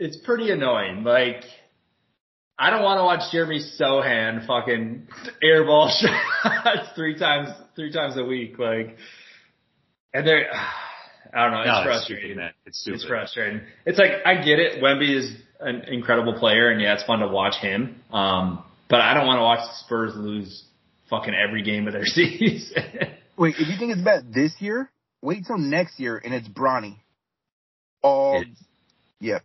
it's 0.00 0.16
pretty 0.16 0.50
annoying. 0.50 1.04
Like, 1.04 1.44
I 2.58 2.70
don't 2.70 2.82
want 2.82 2.98
to 2.98 3.04
watch 3.04 3.30
Jeremy 3.32 3.60
Sochan 3.80 4.46
fucking 4.46 5.06
airball 5.44 5.88
shots 6.00 6.88
three 6.96 7.16
times 7.18 7.50
three 7.76 7.92
times 7.92 8.16
a 8.16 8.24
week. 8.24 8.58
Like, 8.58 8.96
and 10.12 10.26
they're 10.26 10.46
I 11.32 11.44
don't 11.44 11.52
know. 11.52 11.60
It's 11.60 11.66
No, 11.68 11.78
it's 11.78 11.84
frustrating. 11.86 12.30
stupid. 12.32 12.52
It's 12.66 12.80
stupid. 12.80 12.94
It's 12.96 13.04
frustrating. 13.06 13.60
It's 13.86 13.98
like 13.98 14.10
I 14.26 14.34
get 14.42 14.58
it. 14.58 14.82
Wemby 14.82 15.16
is 15.16 15.32
an 15.60 15.82
incredible 15.88 16.34
player, 16.38 16.70
and 16.70 16.80
yeah, 16.80 16.94
it's 16.94 17.04
fun 17.04 17.20
to 17.20 17.28
watch 17.28 17.54
him. 17.60 18.00
Um, 18.12 18.64
but 18.88 19.00
I 19.00 19.14
don't 19.14 19.26
want 19.26 19.38
to 19.38 19.42
watch 19.42 19.60
the 19.60 19.84
Spurs 19.84 20.12
lose 20.16 20.64
fucking 21.08 21.32
every 21.34 21.62
game 21.62 21.86
of 21.86 21.92
their 21.92 22.04
season. 22.06 22.82
Wait, 23.36 23.54
if 23.58 23.68
you 23.68 23.76
think 23.78 23.92
it's 23.92 24.02
bad 24.02 24.32
this 24.34 24.52
year, 24.58 24.90
wait 25.22 25.44
till 25.46 25.58
next 25.58 26.00
year 26.00 26.20
and 26.22 26.34
it's 26.34 26.48
Bronny. 26.48 26.96
All, 28.02 28.40
It's- 28.40 28.64
yep. 29.20 29.42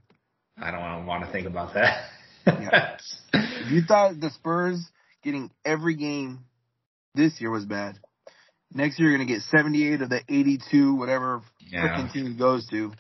I 0.58 0.72
don't 0.72 1.06
want 1.06 1.26
to 1.26 1.32
think 1.32 1.48
about 1.48 1.74
that. 1.74 2.06
Yeah. 2.48 2.98
If 3.34 3.72
you 3.72 3.82
thought 3.82 4.20
the 4.20 4.30
Spurs 4.30 4.80
getting 5.24 5.50
every 5.65 5.96
game 5.96 6.39
this 7.15 7.34
year 7.41 7.52
was 7.52 7.65
bad, 7.65 7.98
next 8.74 9.00
year 9.00 9.10
you're 9.10 9.18
gonna 9.18 9.28
get 9.28 9.41
78 9.41 10.02
of 10.02 10.10
the 10.10 10.22
82, 10.30 10.96
whatever 10.96 11.41
Yeah. 11.60 11.88
freaking 11.88 12.13
team 12.13 12.26
he 12.28 12.34
goes 12.38 12.68
to. 12.68 12.91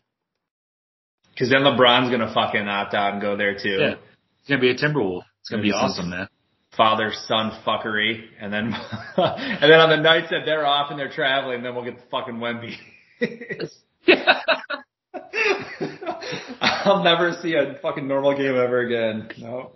Because 1.31 1.49
then 1.49 1.61
LeBron's 1.61 2.09
gonna 2.09 2.33
fucking 2.33 2.67
opt 2.67 2.93
out 2.93 3.13
and 3.13 3.21
go 3.21 3.35
there 3.37 3.55
too. 3.55 3.77
Yeah. 3.79 3.95
It's 4.39 4.49
gonna 4.49 4.61
be 4.61 4.71
a 4.71 4.75
Timberwolf. 4.75 5.23
It's 5.41 5.49
gonna 5.49 5.63
be 5.63 5.71
awesome, 5.73 6.09
man. 6.09 6.27
Father 6.75 7.11
son 7.27 7.51
fuckery, 7.65 8.25
and 8.39 8.51
then 8.51 8.73
and 9.17 9.61
then 9.71 9.79
on 9.79 9.89
the 9.89 9.97
nights 9.97 10.29
that 10.31 10.41
they're 10.45 10.65
off 10.65 10.89
and 10.91 10.99
they're 10.99 11.11
traveling, 11.11 11.61
then 11.63 11.75
we'll 11.75 11.85
get 11.85 11.97
the 11.97 12.03
fucking 12.09 12.35
Wemby. 12.35 12.75
I'll 16.61 17.03
never 17.03 17.37
see 17.41 17.55
a 17.55 17.77
fucking 17.81 18.07
normal 18.07 18.35
game 18.35 18.55
ever 18.55 18.81
again. 18.81 19.29
No. 19.37 19.71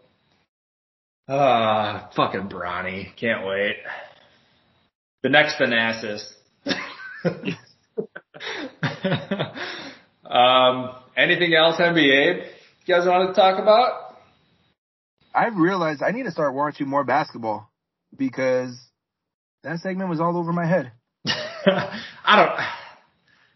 Ah, 1.27 2.09
fucking 2.15 2.49
Bronny. 2.49 3.15
Can't 3.15 3.45
wait. 3.45 3.77
The 5.23 5.29
next 5.29 5.55
Thanasis. 5.55 6.23
um, 10.25 10.95
anything 11.15 11.53
else 11.53 11.79
NBA 11.79 12.49
you 12.89 12.95
guys 12.95 13.07
want 13.07 13.29
to 13.29 13.39
talk 13.39 13.61
about? 13.61 14.15
I've 15.33 15.55
realized 15.55 16.01
I 16.01 16.09
need 16.09 16.23
to 16.23 16.31
start 16.31 16.55
watching 16.55 16.87
more 16.87 17.03
basketball 17.03 17.69
because 18.17 18.75
that 19.63 19.77
segment 19.79 20.09
was 20.09 20.19
all 20.19 20.35
over 20.35 20.51
my 20.51 20.65
head. 20.65 20.91
I 21.27 22.35
don't. 22.35 22.78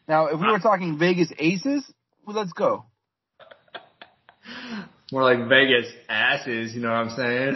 Now, 0.08 0.28
if 0.28 0.40
we 0.40 0.48
were 0.48 0.56
ah. 0.56 0.60
talking 0.60 0.98
Vegas 0.98 1.32
Aces, 1.38 1.90
well, 2.26 2.36
let's 2.36 2.54
go. 2.54 2.86
More 5.12 5.24
like 5.24 5.48
Vegas 5.48 5.86
asses, 6.10 6.74
you 6.74 6.82
know 6.82 6.90
what 6.90 6.96
I'm 6.96 7.10
saying? 7.12 7.56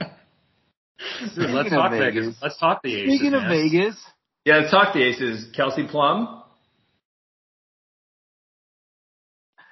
Dude, 1.34 1.50
let's 1.50 1.70
talk 1.70 1.90
Vegas. 1.90 2.26
Vegas. 2.26 2.36
Let's 2.42 2.58
talk 2.58 2.82
the 2.82 2.94
Aces. 2.94 3.14
Speaking 3.14 3.34
of 3.34 3.42
man. 3.42 3.50
Vegas, 3.50 3.96
yeah, 4.48 4.56
let's 4.60 4.70
talk 4.70 4.94
the 4.94 5.02
aces. 5.02 5.50
Kelsey 5.54 5.86
Plum. 5.86 6.42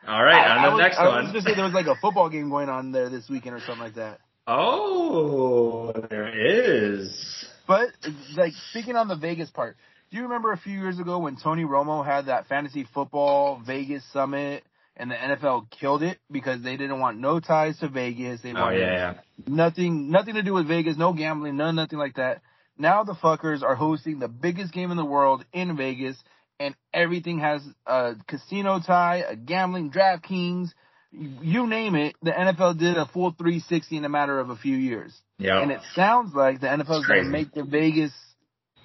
All 0.07 0.23
right, 0.23 0.35
I, 0.35 0.51
on 0.51 0.59
I 0.59 0.67
the 0.67 0.75
was, 0.75 0.81
next 0.81 0.99
I 0.99 1.09
one. 1.09 1.25
was 1.25 1.33
just 1.33 1.47
say 1.47 1.55
there 1.55 1.65
was 1.65 1.73
like 1.73 1.87
a 1.87 1.97
football 1.97 2.29
game 2.29 2.51
going 2.51 2.69
on 2.69 2.93
there 2.93 3.09
this 3.09 3.29
weekend 3.31 3.57
or 3.57 3.61
something 3.61 3.79
like 3.83 3.95
that. 3.95 4.21
Oh, 4.47 5.93
there 6.11 6.29
is. 6.29 7.47
But 7.67 7.89
like 8.37 8.53
speaking 8.71 8.97
on 8.97 9.09
the 9.09 9.17
Vegas 9.17 9.51
part, 9.51 9.77
do 10.11 10.17
you 10.17 10.25
remember 10.25 10.53
a 10.53 10.57
few 10.57 10.79
years 10.79 10.99
ago 10.99 11.19
when 11.19 11.37
Tony 11.37 11.65
Romo 11.65 12.05
had 12.05 12.27
that 12.27 12.47
fantasy 12.47 12.87
football 12.95 13.61
Vegas 13.65 14.05
summit 14.13 14.65
and 14.97 15.11
the 15.11 15.15
NFL 15.15 15.71
killed 15.71 16.03
it 16.03 16.19
because 16.31 16.63
they 16.63 16.77
didn't 16.77 17.01
want 17.01 17.19
no 17.19 17.39
ties 17.41 17.79
to 17.81 17.89
Vegas. 17.89 18.41
They 18.41 18.53
Oh 18.53 18.61
wanted 18.61 18.81
yeah, 18.81 18.93
yeah. 18.93 19.15
nothing 19.47 20.11
nothing 20.11 20.35
to 20.35 20.43
do 20.43 20.55
with 20.55 20.67
Vegas, 20.69 20.97
no 20.97 21.13
gambling, 21.13 21.57
none 21.57 21.77
nothing 21.77 21.99
like 21.99 22.17
that. 22.17 22.41
Now 22.79 23.05
the 23.05 23.15
fuckers 23.15 23.63
are 23.63 23.75
hosting 23.75 24.19
the 24.19 24.29
biggest 24.29 24.73
game 24.73 24.91
in 24.91 24.97
the 24.97 25.05
world 25.05 25.45
in 25.53 25.77
Vegas 25.77 26.17
and 26.59 26.75
everything 26.93 27.41
has 27.41 27.63
a 27.87 28.15
casino 28.27 28.81
tie, 28.81 29.25
a 29.29 29.37
gambling 29.37 29.91
DraftKings, 29.91 30.69
you 31.13 31.67
name 31.67 31.95
it. 31.95 32.17
The 32.23 32.31
NFL 32.31 32.79
did 32.79 32.97
a 32.97 33.07
full 33.07 33.33
360 33.33 33.99
in 33.99 34.05
a 34.05 34.09
matter 34.09 34.39
of 34.39 34.51
a 34.51 34.57
few 34.57 34.77
years. 34.77 35.15
Yeah. 35.39 35.61
And 35.61 35.71
it 35.71 35.81
sounds 35.95 36.35
like 36.35 36.61
the 36.61 36.67
NFL 36.67 37.01
is 37.01 37.07
going 37.07 37.25
to 37.25 37.31
make 37.31 37.53
the 37.53 37.65
Vegas 37.65 38.13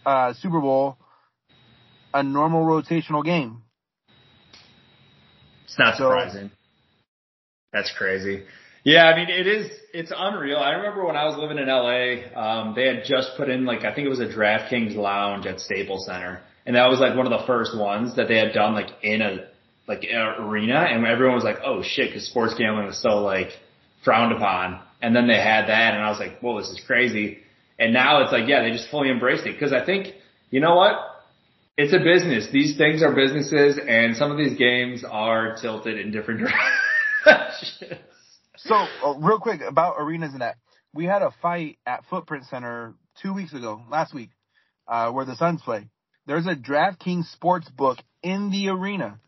uh, 0.05 0.33
Super 0.33 0.59
Bowl 0.59 0.97
a 2.13 2.23
normal 2.23 2.65
rotational 2.65 3.23
game. 3.23 3.61
It's 5.65 5.77
not 5.79 5.95
So- 5.97 6.05
surprising. 6.09 6.51
That's 7.73 7.91
crazy. 7.93 8.43
Yeah, 8.83 9.05
I 9.07 9.15
mean 9.15 9.29
it 9.29 9.47
is. 9.47 9.71
It's 9.93 10.11
unreal. 10.15 10.57
I 10.57 10.71
remember 10.71 11.05
when 11.05 11.15
I 11.15 11.25
was 11.25 11.37
living 11.37 11.57
in 11.59 11.67
LA, 11.69 12.23
um, 12.35 12.73
they 12.75 12.87
had 12.87 13.05
just 13.05 13.37
put 13.37 13.47
in 13.49 13.63
like 13.63 13.85
I 13.85 13.93
think 13.93 14.07
it 14.07 14.09
was 14.09 14.19
a 14.19 14.27
DraftKings 14.27 14.95
lounge 14.95 15.45
at 15.45 15.59
Staples 15.59 16.05
Center, 16.07 16.41
and 16.65 16.75
that 16.75 16.89
was 16.89 16.99
like 16.99 17.15
one 17.15 17.31
of 17.31 17.39
the 17.39 17.45
first 17.45 17.77
ones 17.77 18.15
that 18.15 18.27
they 18.27 18.37
had 18.37 18.53
done 18.53 18.73
like 18.73 18.89
in 19.03 19.21
a 19.21 19.45
like 19.87 20.03
in 20.03 20.15
an 20.17 20.35
arena, 20.45 20.79
and 20.89 21.05
everyone 21.05 21.35
was 21.35 21.43
like, 21.43 21.59
"Oh 21.63 21.83
shit," 21.83 22.09
because 22.09 22.25
sports 22.27 22.55
gambling 22.55 22.87
was 22.87 22.97
so 23.01 23.19
like 23.19 23.49
frowned 24.03 24.33
upon. 24.33 24.79
And 25.03 25.15
then 25.15 25.27
they 25.27 25.37
had 25.37 25.67
that, 25.67 25.93
and 25.93 26.03
I 26.03 26.09
was 26.09 26.19
like, 26.19 26.39
"Whoa, 26.39 26.59
this 26.59 26.69
is 26.69 26.81
crazy." 26.85 27.39
And 27.79 27.93
now 27.93 28.21
it's 28.23 28.31
like, 28.31 28.47
yeah, 28.47 28.61
they 28.61 28.71
just 28.71 28.89
fully 28.89 29.09
embraced 29.09 29.45
it 29.47 29.53
because 29.53 29.73
I 29.73 29.83
think 29.85 30.13
you 30.49 30.59
know 30.59 30.75
what? 30.75 30.95
It's 31.81 31.93
a 31.93 31.97
business. 31.97 32.47
These 32.51 32.77
things 32.77 33.01
are 33.01 33.11
businesses, 33.11 33.79
and 33.87 34.15
some 34.15 34.29
of 34.29 34.37
these 34.37 34.55
games 34.55 35.03
are 35.03 35.55
tilted 35.59 35.97
in 35.97 36.11
different 36.11 36.41
directions. 37.25 37.99
So, 38.57 38.75
uh, 38.75 39.15
real 39.17 39.39
quick 39.39 39.61
about 39.67 39.95
arenas 39.97 40.33
and 40.33 40.43
that, 40.43 40.57
we 40.93 41.05
had 41.05 41.23
a 41.23 41.31
fight 41.41 41.79
at 41.87 42.05
Footprint 42.07 42.45
Center 42.45 42.93
two 43.23 43.33
weeks 43.33 43.53
ago, 43.53 43.81
last 43.89 44.13
week, 44.13 44.29
uh, 44.87 45.09
where 45.09 45.25
the 45.25 45.35
Suns 45.35 45.63
play. 45.63 45.89
There's 46.27 46.45
a 46.45 46.55
DraftKings 46.55 47.31
sports 47.31 47.67
book 47.69 47.97
in 48.21 48.51
the 48.51 48.69
arena. 48.69 49.19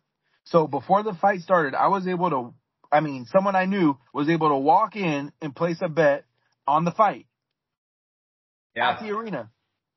So 0.44 0.68
before 0.68 1.02
the 1.02 1.16
fight 1.16 1.40
started, 1.40 1.74
I 1.74 1.88
was 1.88 2.08
able 2.08 2.30
to, 2.30 2.54
I 2.92 3.00
mean, 3.00 3.26
someone 3.32 3.56
I 3.56 3.66
knew 3.66 3.98
was 4.14 4.30
able 4.30 4.50
to 4.50 4.58
walk 4.58 4.96
in 4.96 5.32
and 5.42 5.56
place 5.56 5.80
a 5.82 5.90
bet 5.90 6.26
on 6.68 6.86
the 6.86 6.92
fight 6.92 7.26
at 9.00 9.02
the 9.02 9.10
arena. 9.10 9.50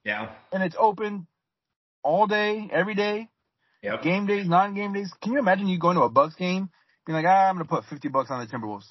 yeah, 0.07 0.31
And 0.55 0.63
it's 0.63 0.77
open 0.79 1.27
all 2.07 2.29
day, 2.29 2.71
every 2.73 2.95
day, 2.95 3.29
yep. 3.83 4.03
game 4.03 4.27
days, 4.27 4.49
non-game 4.49 4.93
days. 4.93 5.13
Can 5.21 5.33
you 5.33 5.41
imagine 5.41 5.67
you 5.67 5.79
going 5.79 5.97
to 5.97 6.03
a 6.03 6.09
Bucks 6.09 6.37
game, 6.37 6.71
being 7.05 7.17
like, 7.17 7.27
ah, 7.27 7.49
I'm 7.49 7.57
going 7.57 7.67
to 7.67 7.69
put 7.69 7.85
50 7.85 8.09
bucks 8.09 8.31
on 8.31 8.41
the 8.41 8.47
Timberwolves? 8.47 8.87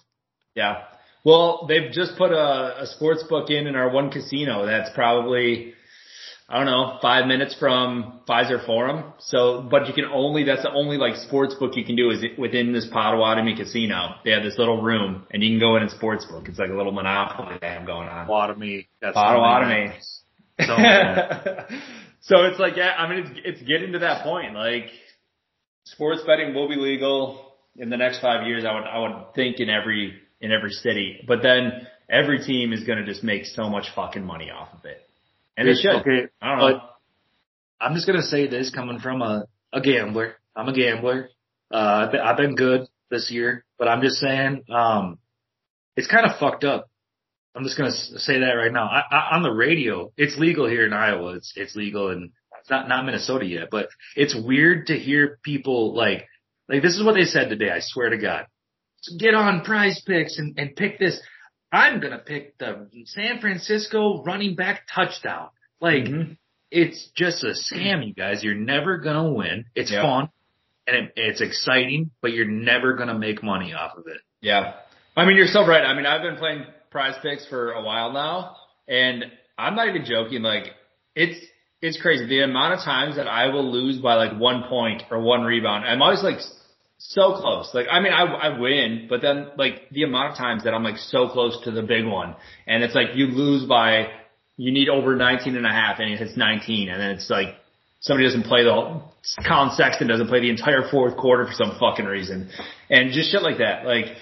Yeah. 0.54 0.84
Well, 1.24 1.66
they've 1.68 1.92
just 1.92 2.18
put 2.18 2.32
a, 2.32 2.84
a 2.84 2.86
sports 2.86 3.24
book 3.24 3.50
in 3.50 3.68
in 3.68 3.76
our 3.76 3.90
one 3.90 4.12
casino. 4.12 4.66
That's 4.66 4.90
probably, 4.94 5.74
I 6.48 6.58
don't 6.58 6.66
know, 6.66 7.00
five 7.02 7.26
minutes 7.26 7.56
from 7.58 8.20
Fiserv 8.30 8.66
Forum. 8.66 9.14
So, 9.20 9.62
but 9.62 9.88
you 9.88 9.94
can 9.94 10.06
only, 10.06 10.44
that's 10.44 10.62
the 10.64 10.72
only 10.72 10.98
like 10.98 11.16
sports 11.16 11.56
book 11.56 11.72
you 11.76 11.86
can 11.86 11.96
do 11.96 12.12
is 12.12 12.24
within 12.38 12.74
this 12.74 12.88
Potawatomi 12.92 13.56
casino. 13.56 14.16
They 14.24 14.32
have 14.32 14.44
this 14.44 14.58
little 14.58 14.82
room 14.82 15.26
and 15.32 15.42
you 15.42 15.50
can 15.50 15.60
go 15.60 15.78
in 15.78 15.82
and 15.82 15.92
sports 15.92 16.26
book. 16.26 16.48
It's 16.48 16.60
like 16.60 16.70
a 16.70 16.76
little 16.76 16.92
monopoly 16.92 17.58
they 17.60 17.68
have 17.68 17.88
going 17.88 18.08
on. 18.08 18.28
Potawatomi. 18.28 18.88
That's 19.02 19.16
Potawatomi. 19.16 19.94
So, 20.60 20.76
so 22.26 22.44
it's 22.46 22.60
like, 22.60 22.76
yeah, 22.76 22.92
I 22.98 23.10
mean, 23.10 23.26
it's, 23.26 23.40
it's 23.44 23.62
getting 23.62 23.94
to 23.94 24.00
that 24.00 24.24
point. 24.24 24.54
Like, 24.54 24.86
sports 25.86 26.22
betting 26.26 26.54
will 26.54 26.68
be 26.68 26.76
legal 26.76 27.54
in 27.76 27.90
the 27.90 27.98
next 27.98 28.20
five 28.20 28.46
years. 28.46 28.66
I 28.66 28.74
would, 28.74 28.84
I 28.84 29.00
would 29.00 29.34
think 29.34 29.60
in 29.60 29.70
every, 29.70 30.14
in 30.42 30.52
every 30.52 30.72
city. 30.72 31.24
But 31.28 31.42
then 31.42 31.88
every 32.10 32.40
team 32.40 32.74
is 32.74 32.84
going 32.84 33.00
to 33.00 33.06
just 33.06 33.24
make 33.24 33.46
so 33.46 33.70
much 33.70 33.86
fucking 33.96 34.26
money 34.26 34.52
off 34.52 34.70
of 34.74 34.86
it. 34.86 35.02
And 35.58 35.68
they 35.68 35.74
should. 35.74 36.02
Okay, 36.02 36.28
I 36.42 36.50
don't 36.50 36.70
know. 36.72 36.82
I'm 37.80 37.94
just 37.94 38.08
gonna 38.08 38.22
say 38.22 38.48
this 38.48 38.72
coming 38.72 39.00
from 39.00 39.22
a, 39.22 39.46
a 39.72 39.82
gambler. 39.82 40.36
I'm 40.56 40.68
a 40.68 40.74
gambler. 40.74 41.30
Uh, 41.72 41.78
I've 41.78 42.12
been, 42.12 42.22
I've 42.22 42.38
been 42.38 42.56
good 42.56 42.88
this 43.10 43.30
year, 43.32 43.66
but 43.78 43.88
I'm 43.88 44.02
just 44.02 44.16
saying, 44.16 44.64
um, 44.74 45.18
it's 45.96 46.08
kind 46.08 46.26
of 46.26 46.38
fucked 46.40 46.64
up. 46.64 46.90
I'm 47.56 47.64
just 47.64 47.78
gonna 47.78 47.92
say 47.92 48.40
that 48.40 48.52
right 48.54 48.72
now. 48.72 48.86
I, 48.88 49.04
I, 49.10 49.36
on 49.36 49.44
the 49.44 49.52
radio, 49.52 50.12
it's 50.18 50.38
legal 50.38 50.68
here 50.68 50.86
in 50.86 50.94
Iowa. 50.94 51.36
It's 51.36 51.54
it's 51.56 51.76
legal 51.76 52.10
and 52.10 52.32
it's 52.60 52.70
not 52.70 52.90
not 52.90 53.06
Minnesota 53.06 53.46
yet, 53.46 53.70
but 53.72 53.88
it's 54.16 54.36
weird 54.36 54.88
to 54.88 54.98
hear 54.98 55.40
people 55.44 55.96
like 55.96 56.28
like 56.68 56.82
this 56.82 56.96
is 56.98 57.04
what 57.04 57.14
they 57.16 57.24
said 57.26 57.50
today. 57.50 57.70
I 57.70 57.80
swear 57.80 58.10
to 58.10 58.18
God, 58.18 58.48
get 59.20 59.34
on 59.36 59.64
Prize 59.64 60.02
Picks 60.06 60.38
and 60.38 60.58
and 60.60 60.76
pick 60.76 61.00
this. 61.00 61.20
I'm 61.72 62.00
gonna 62.00 62.20
pick 62.20 62.58
the 62.58 62.88
San 63.06 63.40
Francisco 63.40 64.24
running 64.24 64.56
back 64.56 64.84
touchdown. 64.94 65.50
Like 65.80 66.06
Mhm. 66.06 66.38
it's 66.72 67.10
just 67.16 67.44
a 67.44 67.54
scam, 67.54 68.06
you 68.06 68.14
guys. 68.14 68.44
You're 68.44 68.56
never 68.56 68.98
gonna 68.98 69.32
win. 69.32 69.66
It's 69.76 69.92
Yeah. 69.92 70.02
fun 70.02 70.30
and 70.88 70.96
it, 71.08 71.14
it's 71.16 71.42
exciting, 71.42 72.12
but 72.22 72.32
you're 72.34 72.48
never 72.50 72.94
gonna 72.96 73.18
make 73.18 73.42
money 73.44 73.74
off 73.74 73.98
of 73.98 74.08
it. 74.08 74.20
Yeah. 74.42 74.74
I 75.18 75.26
mean, 75.26 75.38
you're 75.38 75.48
so 75.48 75.66
right. 75.66 75.84
I 75.86 75.94
mean, 75.96 76.06
I've 76.06 76.22
been 76.22 76.36
playing 76.38 76.66
prize 76.96 77.16
picks 77.22 77.46
for 77.48 77.74
a 77.74 77.84
while 77.84 78.14
now 78.14 78.56
and 78.88 79.26
I'm 79.58 79.76
not 79.76 79.90
even 79.90 80.06
joking. 80.06 80.42
Like 80.44 80.68
it's, 81.14 81.38
it's 81.82 82.02
crazy. 82.02 82.26
The 82.26 82.44
amount 82.44 82.76
of 82.76 82.86
times 82.86 83.18
that 83.18 83.28
I 83.28 83.48
will 83.48 83.70
lose 83.70 83.98
by 83.98 84.16
like 84.16 84.40
one 84.40 84.64
point 84.70 85.04
or 85.12 85.20
one 85.20 85.44
rebound. 85.44 85.84
I'm 85.84 86.02
always 86.02 86.24
like 86.24 86.38
so 86.98 87.34
close. 87.34 87.70
Like, 87.74 87.88
I 87.92 88.00
mean, 88.00 88.14
I, 88.14 88.24
I 88.24 88.58
win, 88.58 89.08
but 89.10 89.22
then 89.22 89.48
like 89.58 89.90
the 89.92 90.04
amount 90.04 90.32
of 90.32 90.38
times 90.38 90.64
that 90.64 90.74
I'm 90.74 90.86
like 90.86 90.96
so 90.96 91.28
close 91.28 91.62
to 91.66 91.72
the 91.72 91.82
big 91.82 92.06
one 92.06 92.34
and 92.66 92.82
it's 92.82 92.96
like 92.96 93.08
you 93.16 93.26
lose 93.26 93.68
by, 93.68 94.08
you 94.56 94.72
need 94.72 94.88
over 94.88 95.18
19 95.18 95.58
and 95.58 95.66
a 95.66 95.70
half 95.70 96.00
and 96.00 96.10
it 96.10 96.18
hits 96.18 96.38
19 96.38 96.88
and 96.88 97.02
then 97.02 97.10
it's 97.10 97.30
like 97.30 97.56
somebody 98.00 98.26
doesn't 98.26 98.44
play 98.44 98.64
the 98.64 99.02
Collin 99.46 99.76
Sexton 99.76 100.08
doesn't 100.08 100.28
play 100.28 100.40
the 100.40 100.50
entire 100.50 100.90
fourth 100.90 101.18
quarter 101.18 101.46
for 101.46 101.52
some 101.52 101.78
fucking 101.78 102.06
reason. 102.06 102.50
And 102.90 103.12
just 103.12 103.34
shit 103.34 103.42
like 103.42 103.58
that. 103.58 103.86
Like, 103.86 104.16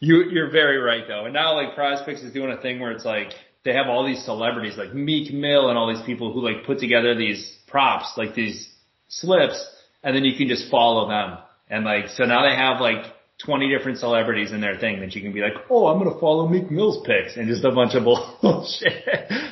you, 0.00 0.24
you're 0.30 0.50
very 0.50 0.78
right 0.78 1.04
though. 1.06 1.26
And 1.26 1.34
now 1.34 1.54
like 1.54 1.74
Prize 1.74 2.00
Picks 2.04 2.22
is 2.22 2.32
doing 2.32 2.50
a 2.50 2.60
thing 2.60 2.80
where 2.80 2.90
it's 2.90 3.04
like, 3.04 3.32
they 3.64 3.74
have 3.74 3.88
all 3.88 4.06
these 4.06 4.24
celebrities 4.24 4.76
like 4.76 4.94
Meek 4.94 5.32
Mill 5.32 5.68
and 5.68 5.76
all 5.76 5.92
these 5.92 6.04
people 6.04 6.32
who 6.32 6.40
like 6.40 6.64
put 6.64 6.78
together 6.78 7.14
these 7.14 7.58
props, 7.68 8.14
like 8.16 8.34
these 8.34 8.68
slips, 9.08 9.64
and 10.02 10.16
then 10.16 10.24
you 10.24 10.36
can 10.36 10.48
just 10.48 10.70
follow 10.70 11.08
them. 11.08 11.38
And 11.68 11.84
like, 11.84 12.08
so 12.08 12.24
now 12.24 12.48
they 12.48 12.56
have 12.56 12.80
like 12.80 13.04
20 13.44 13.68
different 13.74 13.98
celebrities 13.98 14.52
in 14.52 14.60
their 14.60 14.78
thing 14.78 15.00
that 15.00 15.14
you 15.14 15.22
can 15.22 15.32
be 15.32 15.40
like, 15.40 15.52
oh, 15.68 15.86
I'm 15.86 15.98
going 15.98 16.12
to 16.12 16.20
follow 16.20 16.48
Meek 16.48 16.70
Mill's 16.70 17.06
picks 17.06 17.36
and 17.36 17.48
just 17.48 17.64
a 17.64 17.70
bunch 17.70 17.94
of 17.94 18.04
bullshit 18.42 19.04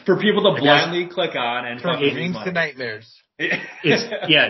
for 0.07 0.19
people 0.19 0.55
to 0.55 0.61
blindly 0.61 1.07
click 1.07 1.35
on 1.37 1.67
and 1.67 1.81
From 1.81 1.97
fucking 1.97 2.15
dreams 2.15 2.37
to 2.45 2.53
nightmares. 2.53 3.15
It's 3.85 4.03
yeah, 4.29 4.49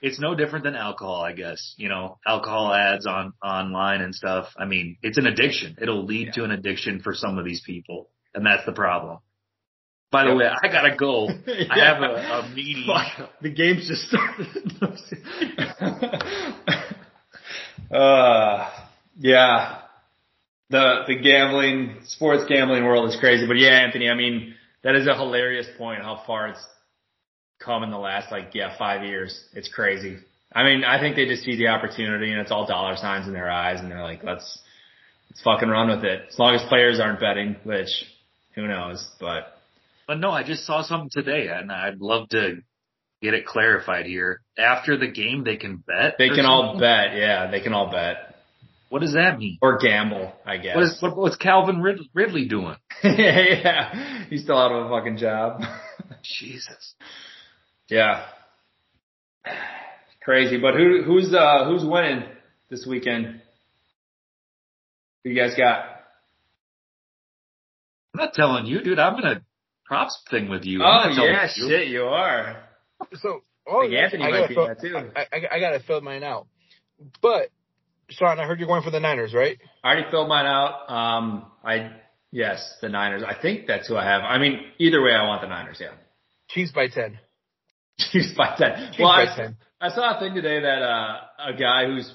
it's, 0.00 0.20
no 0.20 0.34
different 0.34 0.64
than 0.64 0.74
alcohol, 0.74 1.22
I 1.22 1.32
guess. 1.32 1.74
You 1.76 1.88
know, 1.88 2.18
alcohol 2.26 2.72
ads 2.72 3.06
on 3.06 3.32
online 3.42 4.00
and 4.00 4.14
stuff. 4.14 4.46
I 4.58 4.64
mean, 4.64 4.96
it's 5.02 5.18
an 5.18 5.26
addiction. 5.26 5.76
It'll 5.80 6.04
lead 6.04 6.32
to 6.34 6.44
an 6.44 6.50
addiction 6.50 7.00
for 7.00 7.14
some 7.14 7.38
of 7.38 7.44
these 7.44 7.62
people, 7.64 8.08
and 8.34 8.44
that's 8.44 8.64
the 8.66 8.72
problem. 8.72 9.18
By 10.10 10.26
the 10.26 10.36
way, 10.36 10.46
I 10.46 10.68
gotta 10.68 10.94
go. 10.96 11.28
I 11.70 11.78
have 11.80 12.02
a, 12.02 12.14
a 12.14 12.54
meeting. 12.54 12.84
Fuck, 12.86 13.30
the 13.42 13.50
game's 13.50 13.88
just 13.88 14.08
started. 14.08 14.46
uh, 17.94 18.70
yeah. 19.18 19.80
The, 20.70 21.02
the 21.06 21.16
gambling, 21.16 21.98
sports 22.06 22.44
gambling 22.48 22.84
world 22.84 23.08
is 23.08 23.16
crazy. 23.18 23.46
But 23.46 23.58
yeah, 23.58 23.70
Anthony, 23.70 24.08
I 24.08 24.14
mean, 24.14 24.54
that 24.82 24.94
is 24.94 25.06
a 25.06 25.14
hilarious 25.14 25.66
point 25.76 26.02
how 26.02 26.22
far 26.26 26.48
it's 26.48 26.64
come 27.58 27.82
in 27.82 27.90
the 27.90 27.98
last, 27.98 28.30
like, 28.30 28.50
yeah, 28.54 28.76
five 28.78 29.04
years. 29.04 29.44
It's 29.54 29.68
crazy. 29.68 30.18
I 30.52 30.62
mean, 30.62 30.84
I 30.84 31.00
think 31.00 31.16
they 31.16 31.26
just 31.26 31.42
see 31.42 31.56
the 31.56 31.68
opportunity 31.68 32.30
and 32.30 32.40
it's 32.40 32.50
all 32.52 32.66
dollar 32.66 32.96
signs 32.96 33.26
in 33.26 33.32
their 33.32 33.50
eyes 33.50 33.80
and 33.80 33.90
they're 33.90 34.02
like, 34.02 34.22
let's, 34.22 34.58
let's 35.30 35.42
fucking 35.42 35.68
run 35.68 35.88
with 35.88 36.04
it. 36.04 36.22
As 36.30 36.38
long 36.38 36.54
as 36.54 36.62
players 36.68 37.00
aren't 37.00 37.20
betting, 37.20 37.56
which 37.64 37.88
who 38.54 38.68
knows, 38.68 39.04
but 39.18 39.58
But 40.06 40.20
no, 40.20 40.30
I 40.30 40.44
just 40.44 40.64
saw 40.64 40.82
something 40.82 41.10
today, 41.12 41.48
and 41.48 41.72
I'd 41.72 42.00
love 42.00 42.28
to 42.28 42.58
get 43.20 43.34
it 43.34 43.46
clarified 43.46 44.06
here. 44.06 44.40
After 44.56 44.96
the 44.96 45.08
game, 45.08 45.42
they 45.44 45.56
can 45.56 45.78
bet. 45.78 46.16
They 46.18 46.28
can 46.28 46.46
all 46.46 46.78
bet. 46.78 47.16
Yeah, 47.16 47.50
they 47.50 47.60
can 47.60 47.72
all 47.72 47.90
bet 47.90 48.36
What 48.90 49.00
does 49.00 49.14
that 49.14 49.38
mean? 49.40 49.58
or 49.60 49.78
gamble. 49.78 50.32
I 50.46 50.58
guess. 50.58 50.76
What 50.76 50.84
is 50.84 50.96
what, 51.00 51.16
what's 51.16 51.36
Calvin 51.36 51.80
Rid- 51.82 52.06
Ridley 52.14 52.46
doing? 52.46 52.76
yeah, 53.02 54.24
he's 54.30 54.42
still 54.44 54.56
out 54.58 54.70
of 54.70 54.86
a 54.86 54.88
fucking 54.88 55.16
job. 55.16 55.62
Jesus. 56.22 56.94
Yeah, 57.94 58.26
crazy. 60.20 60.58
But 60.58 60.74
who 60.74 61.02
who's 61.04 61.32
uh 61.32 61.66
who's 61.66 61.84
winning 61.84 62.24
this 62.68 62.84
weekend? 62.86 63.40
Who 65.22 65.30
you 65.30 65.40
guys 65.40 65.54
got? 65.56 65.84
I'm 68.12 68.18
not 68.20 68.34
telling 68.34 68.66
you, 68.66 68.82
dude. 68.82 68.98
I'm 68.98 69.16
in 69.18 69.24
a 69.24 69.42
props 69.86 70.20
thing 70.28 70.48
with 70.48 70.64
you. 70.64 70.80
Oh 70.82 70.84
not 70.84 71.14
yeah, 71.16 71.48
you. 71.54 71.68
shit, 71.68 71.88
you 71.88 72.02
are. 72.02 72.64
So, 73.14 73.40
oh, 73.66 73.82
think 73.82 73.94
Anthony 73.94 74.24
I 74.24 74.30
might 74.30 74.36
gotta 74.38 74.48
be 74.48 74.54
fill- 74.54 74.68
that 74.68 74.80
too. 74.80 74.96
I, 74.96 75.20
I, 75.20 75.56
I 75.56 75.60
gotta 75.60 75.80
fill 75.80 76.00
mine 76.00 76.22
out. 76.22 76.46
But, 77.22 77.50
Sean, 78.08 78.38
I 78.38 78.44
heard 78.44 78.58
you're 78.58 78.68
going 78.68 78.82
for 78.82 78.90
the 78.90 79.00
Niners, 79.00 79.34
right? 79.34 79.58
I 79.82 79.88
already 79.92 80.10
filled 80.10 80.28
mine 80.28 80.46
out. 80.46 80.90
Um, 80.90 81.46
I 81.64 81.92
yes, 82.32 82.76
the 82.80 82.88
Niners. 82.88 83.22
I 83.26 83.34
think 83.40 83.66
that's 83.66 83.88
who 83.88 83.96
I 83.96 84.04
have. 84.04 84.22
I 84.22 84.38
mean, 84.38 84.60
either 84.78 85.02
way, 85.02 85.12
I 85.12 85.26
want 85.26 85.42
the 85.42 85.48
Niners. 85.48 85.78
Yeah, 85.80 85.92
Chiefs 86.48 86.72
by 86.72 86.88
10. 86.88 87.18
Chiefs 87.98 88.34
by 88.36 88.54
ten. 88.56 88.88
Chiefs 88.88 88.98
well, 88.98 89.08
by 89.08 89.32
I, 89.32 89.36
10. 89.36 89.56
I 89.80 89.88
saw 89.90 90.16
a 90.16 90.20
thing 90.20 90.34
today 90.34 90.60
that 90.60 90.82
uh, 90.82 91.20
a 91.38 91.54
guy 91.58 91.86
who's 91.86 92.12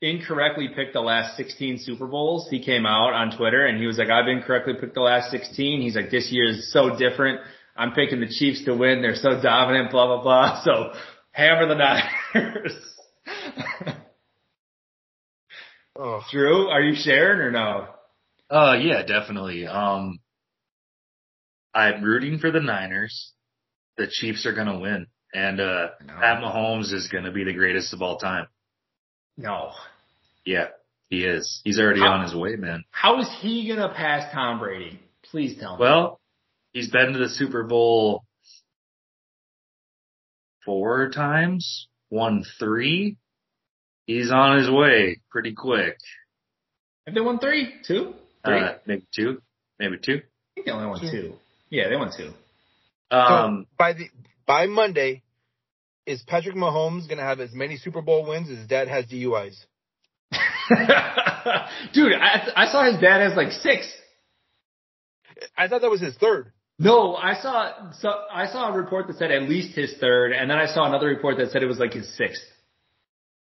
incorrectly 0.00 0.68
picked 0.74 0.92
the 0.92 1.00
last 1.00 1.36
16 1.36 1.78
Super 1.80 2.06
Bowls. 2.06 2.48
He 2.50 2.62
came 2.64 2.86
out 2.86 3.12
on 3.12 3.36
Twitter 3.36 3.66
and 3.66 3.78
he 3.78 3.86
was 3.86 3.98
like, 3.98 4.10
"I've 4.10 4.28
incorrectly 4.28 4.74
picked 4.80 4.94
the 4.94 5.00
last 5.00 5.30
16." 5.30 5.80
He's 5.80 5.96
like, 5.96 6.10
"This 6.10 6.30
year 6.30 6.48
is 6.50 6.72
so 6.72 6.96
different. 6.96 7.40
I'm 7.76 7.92
picking 7.92 8.20
the 8.20 8.28
Chiefs 8.28 8.64
to 8.64 8.74
win. 8.74 9.02
They're 9.02 9.14
so 9.16 9.40
dominant. 9.40 9.90
Blah 9.90 10.06
blah 10.06 10.22
blah." 10.22 10.62
So 10.64 10.92
hammer 11.32 11.66
the 11.66 11.74
Niners. 12.34 12.74
Oh. 15.98 16.22
Drew, 16.30 16.68
are 16.68 16.80
you 16.80 16.94
sharing 16.94 17.40
or 17.40 17.50
no? 17.50 17.88
Uh, 18.48 18.76
yeah, 18.80 19.02
definitely. 19.04 19.66
Um, 19.66 20.20
I'm 21.74 22.02
rooting 22.02 22.38
for 22.38 22.52
the 22.52 22.60
Niners. 22.60 23.32
The 23.96 24.06
Chiefs 24.08 24.46
are 24.46 24.54
gonna 24.54 24.78
win, 24.78 25.08
and 25.34 25.60
uh, 25.60 25.88
Pat 26.06 26.42
Mahomes 26.42 26.92
is 26.92 27.08
gonna 27.12 27.32
be 27.32 27.44
the 27.44 27.52
greatest 27.52 27.92
of 27.92 28.02
all 28.02 28.18
time. 28.18 28.46
No. 29.36 29.72
Yeah, 30.44 30.68
he 31.10 31.24
is. 31.24 31.60
He's 31.64 31.78
already 31.78 32.00
How- 32.00 32.12
on 32.12 32.22
his 32.24 32.34
way, 32.34 32.56
man. 32.56 32.84
How 32.90 33.20
is 33.20 33.28
he 33.40 33.68
gonna 33.68 33.92
pass 33.94 34.32
Tom 34.32 34.58
Brady? 34.58 34.98
Please 35.30 35.58
tell 35.58 35.76
me. 35.76 35.80
Well, 35.80 36.20
he's 36.72 36.90
been 36.90 37.12
to 37.12 37.18
the 37.18 37.28
Super 37.28 37.64
Bowl 37.64 38.24
four 40.64 41.10
times, 41.10 41.88
won 42.10 42.44
three. 42.58 43.16
He's 44.06 44.30
on 44.30 44.58
his 44.58 44.70
way 44.70 45.20
pretty 45.30 45.52
quick. 45.54 45.98
have 47.06 47.14
they 47.14 47.20
won 47.20 47.38
three, 47.38 47.74
two, 47.86 48.14
three? 48.44 48.60
Uh, 48.60 48.74
maybe 48.86 49.04
two, 49.14 49.42
maybe 49.78 49.98
two. 50.02 50.16
I 50.16 50.54
think 50.54 50.66
they 50.66 50.72
only 50.72 50.86
won 50.86 51.00
Two. 51.00 51.10
two. 51.10 51.34
Yeah, 51.70 51.88
they 51.90 51.96
won 51.96 52.10
two. 52.16 52.32
Um, 53.10 53.66
so, 53.70 53.74
by 53.78 53.92
the, 53.92 54.08
by 54.48 54.66
Monday, 54.66 55.22
is 56.06 56.22
Patrick 56.26 56.56
Mahomes 56.56 57.08
gonna 57.08 57.22
have 57.22 57.38
as 57.38 57.52
many 57.52 57.76
Super 57.76 58.02
Bowl 58.02 58.26
wins 58.26 58.50
as 58.50 58.58
his 58.58 58.66
dad 58.66 58.88
has 58.88 59.04
DUIs? 59.04 59.54
Dude, 61.92 62.12
I, 62.14 62.50
I 62.56 62.72
saw 62.72 62.84
his 62.90 63.00
dad 63.00 63.20
has 63.20 63.36
like 63.36 63.52
six. 63.52 63.92
I 65.56 65.68
thought 65.68 65.82
that 65.82 65.90
was 65.90 66.00
his 66.00 66.16
third. 66.16 66.52
No, 66.78 67.14
I 67.14 67.34
saw 67.40 67.92
so 67.92 68.08
I 68.32 68.46
saw 68.46 68.72
a 68.72 68.76
report 68.76 69.06
that 69.08 69.16
said 69.18 69.30
at 69.30 69.42
least 69.42 69.76
his 69.76 69.94
third, 70.00 70.32
and 70.32 70.50
then 70.50 70.58
I 70.58 70.66
saw 70.66 70.86
another 70.86 71.06
report 71.06 71.36
that 71.38 71.50
said 71.50 71.62
it 71.62 71.66
was 71.66 71.78
like 71.78 71.92
his 71.92 72.16
sixth. 72.16 72.42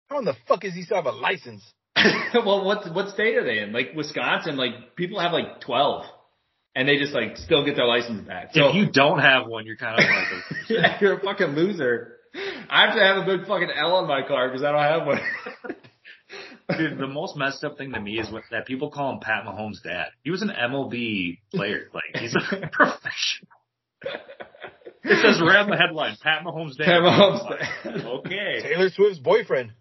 How 0.08 0.18
in 0.18 0.24
the 0.24 0.34
fuck 0.48 0.64
is 0.64 0.74
he 0.74 0.82
still 0.82 0.96
have 0.96 1.06
a 1.06 1.12
license? 1.12 1.62
well, 2.34 2.64
what 2.64 2.92
what 2.94 3.10
state 3.10 3.36
are 3.36 3.44
they 3.44 3.58
in? 3.58 3.72
Like 3.72 3.90
Wisconsin, 3.94 4.56
like 4.56 4.96
people 4.96 5.20
have 5.20 5.32
like 5.32 5.60
twelve, 5.60 6.04
and 6.76 6.86
they 6.86 6.98
just 6.98 7.14
like 7.14 7.38
still 7.38 7.64
get 7.64 7.74
their 7.74 7.86
license 7.86 8.20
back. 8.28 8.50
So 8.52 8.68
if 8.68 8.74
you 8.76 8.90
don't 8.92 9.18
have 9.18 9.46
one, 9.46 9.64
you're 9.64 9.76
kind 9.76 9.98
of 9.98 10.04
like, 10.04 10.10
a, 10.10 10.42
yeah, 10.74 10.98
you're 11.00 11.18
a 11.18 11.20
fucking 11.20 11.48
loser. 11.48 12.18
I 12.68 12.86
have 12.86 12.94
to 12.94 13.02
have 13.02 13.16
a 13.16 13.24
big 13.24 13.46
fucking 13.48 13.70
L 13.74 13.96
on 13.96 14.06
my 14.06 14.20
car 14.28 14.48
because 14.48 14.62
I 14.62 14.72
don't 14.72 14.82
have 14.82 15.06
one. 15.06 15.18
dude. 16.76 16.98
The 16.98 17.06
most 17.06 17.34
messed 17.34 17.64
up 17.64 17.78
thing 17.78 17.94
to 17.94 18.00
me 18.00 18.18
is 18.18 18.30
what, 18.30 18.42
that 18.50 18.66
people 18.66 18.90
call 18.90 19.14
him 19.14 19.20
Pat 19.20 19.44
Mahomes' 19.46 19.82
dad. 19.82 20.08
He 20.22 20.30
was 20.30 20.42
an 20.42 20.50
MLB 20.50 21.38
player. 21.54 21.88
Like 21.94 22.20
he's 22.20 22.34
a 22.34 22.68
professional. 22.72 23.48
It 25.02 25.22
says 25.22 25.40
right 25.40 25.60
on 25.60 25.70
the 25.70 25.76
headline, 25.78 26.18
Pat 26.22 26.44
Mahomes' 26.44 26.76
dad. 26.76 26.84
Pat 26.84 27.00
Mahomes' 27.00 27.48
dad. 27.48 28.04
Okay. 28.04 28.60
Taylor 28.62 28.90
Swift's 28.90 29.18
boyfriend. 29.18 29.72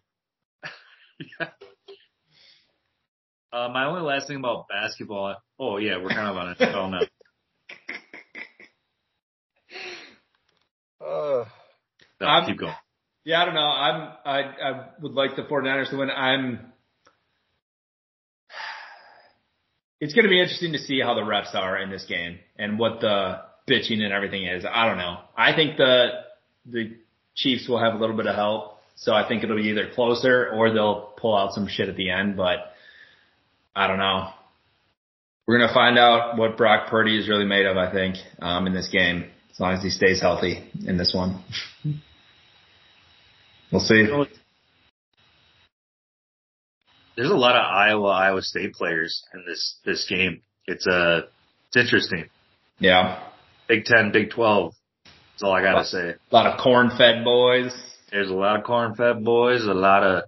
Uh, 3.55 3.69
my 3.69 3.85
only 3.85 4.01
last 4.01 4.27
thing 4.27 4.35
about 4.35 4.67
basketball. 4.67 5.37
Oh 5.57 5.77
yeah, 5.77 5.95
we're 5.97 6.09
kind 6.09 6.27
of 6.27 6.35
on 6.35 6.55
a 6.59 6.77
oh 6.77 6.89
no. 6.89 6.99
Uh, 10.99 11.45
no 12.19 12.27
I'm- 12.27 12.45
keep 12.45 12.59
going. 12.59 12.73
Yeah, 13.23 13.41
I 13.41 13.45
don't 13.45 13.55
know. 13.55 13.61
I'm 13.61 14.13
I 14.25 14.39
I 14.41 14.87
would 15.01 15.13
like 15.13 15.35
the 15.37 15.43
49ers 15.43 15.89
to 15.91 15.97
win. 15.97 16.09
I'm 16.11 16.73
It's 20.01 20.13
going 20.13 20.25
to 20.25 20.29
be 20.29 20.41
interesting 20.41 20.73
to 20.73 20.79
see 20.79 20.99
how 20.99 21.13
the 21.13 21.21
refs 21.21 21.55
are 21.55 21.77
in 21.81 21.89
this 21.89 22.05
game 22.05 22.39
and 22.59 22.77
what 22.77 22.99
the 22.99 23.39
bitching 23.67 24.01
and 24.01 24.11
everything 24.11 24.45
is. 24.45 24.65
I 24.69 24.85
don't 24.87 24.97
know. 24.97 25.19
I 25.37 25.55
think 25.55 25.77
the 25.77 26.09
the 26.65 26.97
Chiefs 27.35 27.67
will 27.69 27.79
have 27.79 27.93
a 27.93 27.97
little 27.97 28.17
bit 28.17 28.27
of 28.27 28.35
help, 28.35 28.79
so 28.95 29.13
I 29.13 29.27
think 29.27 29.43
it'll 29.43 29.55
be 29.55 29.69
either 29.69 29.89
closer 29.95 30.49
or 30.51 30.71
they'll 30.73 31.13
pull 31.17 31.35
out 31.37 31.53
some 31.53 31.67
shit 31.67 31.87
at 31.89 31.95
the 31.95 32.09
end, 32.09 32.35
but 32.37 32.74
I 33.75 33.87
don't 33.87 33.99
know. 33.99 34.29
We're 35.47 35.57
going 35.57 35.67
to 35.67 35.73
find 35.73 35.99
out 35.99 36.37
what 36.37 36.57
Brock 36.57 36.89
Purdy 36.89 37.19
is 37.19 37.29
really 37.29 37.45
made 37.45 37.65
of, 37.65 37.77
I 37.77 37.91
think, 37.91 38.15
um, 38.41 38.65
in 38.65 38.73
this 38.73 38.87
game, 38.91 39.25
as 39.51 39.59
long 39.59 39.73
as 39.73 39.83
he 39.83 39.89
stays 39.89 40.21
healthy 40.21 40.63
in 40.87 40.97
this 40.97 41.13
one. 41.13 41.43
We'll 43.71 43.81
see. 43.81 44.07
There's 47.15 47.29
a 47.29 47.35
lot 47.35 47.55
of 47.55 47.63
Iowa 47.63 48.07
Iowa 48.07 48.41
State 48.41 48.73
players 48.73 49.23
in 49.33 49.45
this 49.47 49.77
this 49.85 50.05
game. 50.09 50.41
It's 50.65 50.85
uh 50.85 51.21
it's 51.67 51.77
interesting. 51.77 52.29
Yeah. 52.79 53.23
Big 53.67 53.85
Ten, 53.85 54.11
Big 54.11 54.31
Twelve. 54.31 54.73
That's 55.05 55.43
all 55.43 55.53
I 55.53 55.61
gotta 55.61 55.85
say. 55.85 56.15
A 56.31 56.35
lot 56.35 56.45
of 56.45 56.59
corn 56.59 56.91
fed 56.97 57.23
boys. 57.23 57.73
There's 58.11 58.29
a 58.29 58.33
lot 58.33 58.59
of 58.59 58.65
corn 58.65 58.95
fed 58.95 59.23
boys, 59.23 59.63
a 59.63 59.73
lot 59.73 60.03
of 60.03 60.23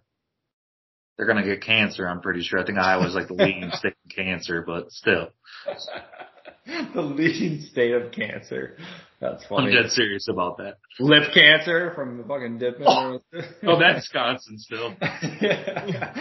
they're 1.18 1.28
gonna 1.28 1.44
get 1.44 1.62
cancer, 1.62 2.08
I'm 2.08 2.22
pretty 2.22 2.44
sure. 2.44 2.60
I 2.60 2.66
think 2.66 2.78
Iowa's 2.78 3.16
like 3.16 3.28
the 3.28 3.34
leading 3.34 3.72
state 3.74 3.96
in 4.06 4.26
cancer, 4.26 4.64
but 4.66 4.92
still. 4.92 5.30
the 6.94 7.02
leading 7.02 7.62
state 7.62 7.94
of 7.94 8.12
cancer. 8.12 8.78
That's 9.20 9.46
funny. 9.48 9.76
I'm 9.76 9.84
dead 9.84 9.92
serious 9.92 10.28
about 10.30 10.58
that. 10.58 10.78
Lip 11.00 11.34
cancer 11.34 11.92
from 11.96 12.18
the 12.18 12.24
fucking 12.24 12.60
dipping. 12.60 12.86
Oh. 12.86 13.20
Oh, 13.64 13.80
that's 13.80 13.96
Wisconsin 13.96 14.60
still. 14.60 14.96
yeah. 15.42 16.14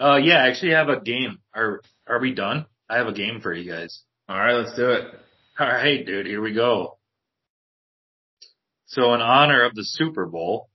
Uh 0.00 0.16
yeah, 0.16 0.36
I 0.36 0.48
actually 0.48 0.72
have 0.72 0.88
a 0.88 1.00
game. 1.00 1.38
Are 1.54 1.80
are 2.06 2.20
we 2.20 2.34
done? 2.34 2.66
I 2.88 2.98
have 2.98 3.06
a 3.06 3.12
game 3.12 3.40
for 3.40 3.52
you 3.52 3.70
guys. 3.70 4.02
All 4.28 4.38
right, 4.38 4.54
let's 4.54 4.76
do 4.76 4.90
it. 4.90 5.06
All 5.58 5.66
right, 5.66 6.04
dude, 6.04 6.26
here 6.26 6.40
we 6.40 6.52
go. 6.52 6.98
So 8.86 9.14
in 9.14 9.20
honor 9.20 9.64
of 9.64 9.74
the 9.74 9.84
Super 9.84 10.26
Bowl, 10.26 10.68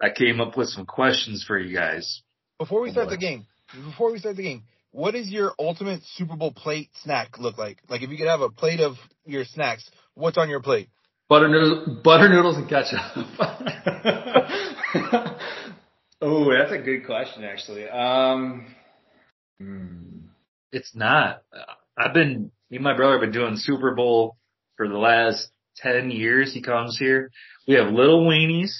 I 0.00 0.10
came 0.10 0.40
up 0.40 0.56
with 0.56 0.68
some 0.68 0.86
questions 0.86 1.44
for 1.46 1.58
you 1.58 1.76
guys. 1.76 2.22
before 2.58 2.80
we 2.80 2.90
start 2.90 3.10
the 3.10 3.18
game, 3.18 3.46
before 3.72 4.12
we 4.12 4.18
start 4.18 4.36
the 4.36 4.42
game, 4.42 4.62
what 4.92 5.12
does 5.12 5.28
your 5.28 5.52
ultimate 5.58 6.02
Super 6.14 6.36
Bowl 6.36 6.52
plate 6.52 6.90
snack 7.02 7.38
look 7.38 7.58
like? 7.58 7.78
Like 7.88 8.02
if 8.02 8.10
you 8.10 8.16
could 8.16 8.26
have 8.26 8.40
a 8.40 8.50
plate 8.50 8.80
of 8.80 8.94
your 9.24 9.44
snacks, 9.44 9.88
what's 10.14 10.38
on 10.38 10.48
your 10.48 10.60
plate? 10.60 10.88
Butter 11.28 11.48
noodles, 11.48 12.00
butter 12.02 12.28
noodles 12.28 12.56
and 12.56 12.68
ketchup. 12.68 12.98
oh, 16.20 16.52
that's 16.52 16.72
a 16.72 16.78
good 16.78 17.06
question, 17.06 17.44
actually. 17.44 17.88
Um, 17.88 18.74
hmm. 19.60 19.96
It's 20.72 20.92
not. 20.94 21.42
Uh, 21.52 21.74
I've 21.96 22.14
been, 22.14 22.50
me 22.70 22.78
and 22.78 22.84
my 22.84 22.96
brother 22.96 23.12
have 23.12 23.20
been 23.20 23.32
doing 23.32 23.56
Super 23.56 23.94
Bowl 23.94 24.36
for 24.76 24.88
the 24.88 24.98
last 24.98 25.50
10 25.76 26.10
years. 26.10 26.52
He 26.52 26.62
comes 26.62 26.98
here. 26.98 27.30
We 27.68 27.74
have 27.74 27.92
little 27.92 28.26
weenies. 28.26 28.72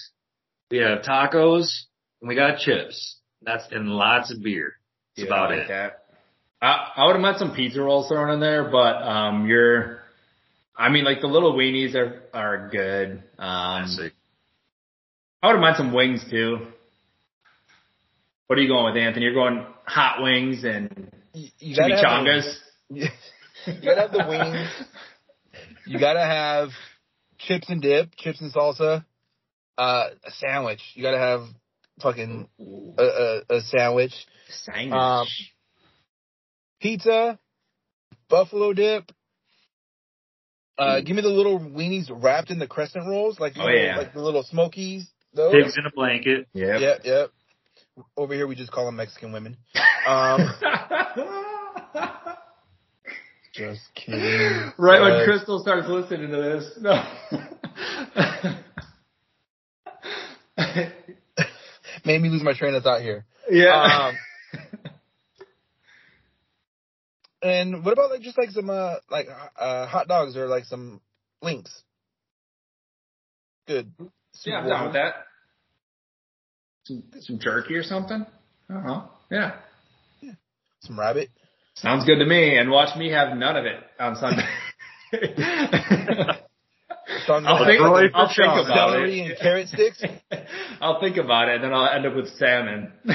We 0.70 0.78
have 0.78 1.02
tacos 1.02 1.66
and 2.20 2.28
we 2.28 2.35
got 2.35 2.59
chips. 2.59 3.18
That's, 3.42 3.64
and 3.70 3.88
lots 3.88 4.33
of 4.33 4.42
beer. 4.42 4.74
That's 5.16 5.26
Yeah, 5.28 5.35
about 5.35 5.52
I 5.52 5.56
like 5.56 5.64
it. 5.64 5.68
that. 5.68 6.04
I, 6.62 6.88
I 6.96 7.06
would 7.06 7.12
have 7.14 7.22
meant 7.22 7.38
some 7.38 7.54
pizza 7.54 7.80
rolls 7.80 8.09
thrown 8.09 8.30
in 8.30 8.40
there, 8.40 8.70
but 8.70 9.02
um, 9.02 9.46
you're. 9.46 10.00
I 10.76 10.88
mean, 10.90 11.04
like 11.04 11.20
the 11.20 11.26
little 11.26 11.54
weenies 11.54 11.94
are 11.94 12.22
are 12.35 12.68
good. 12.70 13.22
Um, 13.38 13.85
Classic. 13.85 14.12
I 15.42 15.46
would 15.48 15.54
have 15.54 15.62
meant 15.62 15.76
some 15.78 15.92
wings 15.94 16.22
too. 16.30 16.66
What 18.46 18.59
are 18.59 18.62
you 18.62 18.68
going 18.68 18.92
with, 18.92 19.02
Anthony? 19.02 19.24
You're 19.24 19.35
going 19.35 19.64
hot 19.85 20.22
wings 20.22 20.64
and 20.64 21.11
You, 21.33 21.48
you 21.59 21.76
gotta 21.76 21.96
have 21.96 22.04
chimichangas. 22.04 22.56
you 22.90 23.09
gotta 23.83 24.00
have 24.02 24.12
the 24.12 24.26
wings. 24.28 24.68
You 25.87 25.98
gotta 25.98 26.20
have 26.24 26.68
chips 27.38 27.68
and 27.70 27.80
dip, 27.80 28.14
chips 28.16 28.40
and 28.40 28.52
salsa. 28.52 29.04
Uh, 29.81 30.11
a 30.25 30.31
sandwich. 30.33 30.81
You 30.95 31.03
gotta 31.03 31.19
have 31.19 31.43
fucking 32.03 32.49
a, 32.99 33.03
a, 33.03 33.40
a 33.57 33.61
sandwich. 33.62 34.12
Sandwich. 34.49 34.93
Um, 34.93 35.27
Pizza, 36.81 37.38
buffalo 38.29 38.73
dip. 38.75 39.11
Uh, 40.79 41.01
give 41.01 41.14
me 41.16 41.23
the 41.23 41.29
little 41.29 41.59
weenies 41.59 42.11
wrapped 42.11 42.51
in 42.51 42.59
the 42.59 42.66
crescent 42.66 43.07
rolls, 43.07 43.38
like 43.40 43.55
the 43.55 43.61
Oh, 43.62 43.64
little, 43.66 43.81
yeah. 43.83 43.97
like 43.99 44.12
the 44.14 44.21
little 44.23 44.43
smokies. 44.43 45.09
Those. 45.35 45.53
Pigs 45.53 45.77
in 45.79 45.87
a 45.87 45.90
blanket. 45.90 46.47
Yeah. 46.53 46.79
Yep, 46.79 47.01
yep. 47.05 47.31
Over 48.16 48.35
here, 48.35 48.47
we 48.47 48.55
just 48.57 48.73
call 48.73 48.87
them 48.87 48.97
Mexican 48.97 49.33
women. 49.33 49.57
Um, 50.07 50.40
just 53.55 53.81
kidding. 53.95 54.73
right 54.79 55.01
when 55.01 55.12
Uh, 55.12 55.25
Crystal 55.25 55.59
starts 55.61 55.87
listening 55.88 56.31
to 56.31 56.37
this. 56.37 56.79
No. 56.81 57.03
made 62.04 62.20
me 62.20 62.28
lose 62.28 62.42
my 62.42 62.52
train 62.52 62.74
of 62.74 62.83
thought 62.83 63.02
here. 63.02 63.24
yeah. 63.50 64.11
Um, 64.11 64.61
and 67.42 67.85
what 67.85 67.92
about 67.92 68.11
like 68.11 68.22
just 68.22 68.38
like 68.38 68.50
some 68.50 68.70
uh 68.70 68.96
like 69.11 69.28
uh 69.59 69.87
hot 69.87 70.09
dogs 70.09 70.37
or 70.37 70.46
like 70.46 70.64
some 70.64 71.00
links? 71.42 71.83
Good. 73.66 73.92
yeah, 74.44 74.59
I'm 74.59 74.68
down 74.68 74.85
with 74.87 74.94
that. 74.94 75.14
Some, 76.85 77.04
some 77.20 77.38
jerky 77.38 77.74
or 77.74 77.83
something. 77.85 78.26
I 78.68 78.72
don't 78.72 78.87
know. 78.87 79.11
Yeah. 79.30 79.56
Some 80.83 80.98
rabbit. 80.98 81.28
Sounds 81.74 82.04
good 82.04 82.18
to 82.18 82.26
me. 82.26 82.59
And 82.59 82.70
watch 82.70 82.96
me 82.96 83.11
have 83.11 83.37
none 83.37 83.56
of 83.56 83.64
it 83.64 83.76
on 83.98 84.16
Sunday. 84.16 84.48
Sean's 87.31 87.47
I'll 87.47 87.64
think, 87.64 87.81
have 87.81 87.93
Really? 87.93 88.11
I'll 88.14 88.29
think 88.29 88.66
about 88.66 88.90
celery 88.90 89.21
it. 89.21 89.31
and 89.31 89.38
carrot 89.38 89.69
sticks. 89.69 90.03
I'll 90.81 91.01
think 91.01 91.16
about 91.16 91.49
it, 91.49 91.57
and 91.57 91.64
then 91.64 91.73
I'll 91.73 91.88
end 91.88 92.07
up 92.07 92.16
with 92.16 92.29
salmon. 92.37 92.93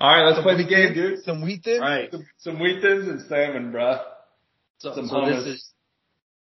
All 0.00 0.08
right, 0.08 0.24
let's 0.26 0.40
play 0.42 0.56
the 0.56 0.68
game, 0.68 0.94
dude. 0.94 1.24
Some 1.24 1.42
wheat 1.42 1.64
thins. 1.64 1.80
Right. 1.80 2.10
Some, 2.10 2.26
some 2.38 2.58
wheat 2.60 2.80
thins 2.80 3.08
and 3.08 3.20
salmon, 3.28 3.72
bruh. 3.72 4.00
So, 4.78 4.94
Some 4.94 5.08
so 5.08 5.26
this 5.26 5.44
is 5.44 5.72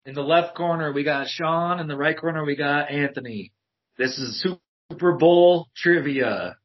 in 0.05 0.15
the 0.15 0.21
left 0.23 0.55
corner 0.55 0.91
we 0.91 1.03
got 1.03 1.27
Sean, 1.27 1.79
in 1.79 1.87
the 1.87 1.95
right 1.95 2.19
corner 2.19 2.43
we 2.43 2.55
got 2.55 2.89
Anthony. 2.89 3.51
This 3.97 4.17
is 4.17 4.43
Super 4.91 5.13
Bowl 5.13 5.67
trivia. 5.75 6.57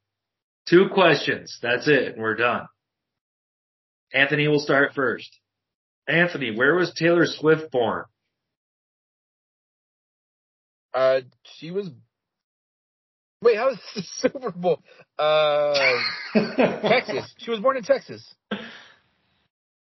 Two 0.66 0.88
questions. 0.92 1.58
That's 1.62 1.86
it. 1.86 2.16
We're 2.16 2.36
done. 2.36 2.68
Anthony 4.12 4.48
will 4.48 4.60
start 4.60 4.94
first. 4.94 5.28
Anthony, 6.08 6.56
where 6.56 6.74
was 6.74 6.92
Taylor 6.94 7.26
Swift 7.26 7.70
born? 7.70 8.04
Uh, 10.94 11.20
she 11.56 11.70
was. 11.70 11.90
Wait, 13.42 13.56
how 13.56 13.70
is 13.70 13.78
the 13.94 14.02
Super 14.16 14.50
Bowl? 14.50 14.82
Uh, 15.18 15.74
Texas. 16.34 17.32
She 17.38 17.50
was 17.50 17.60
born 17.60 17.76
in 17.76 17.84
Texas. 17.84 18.34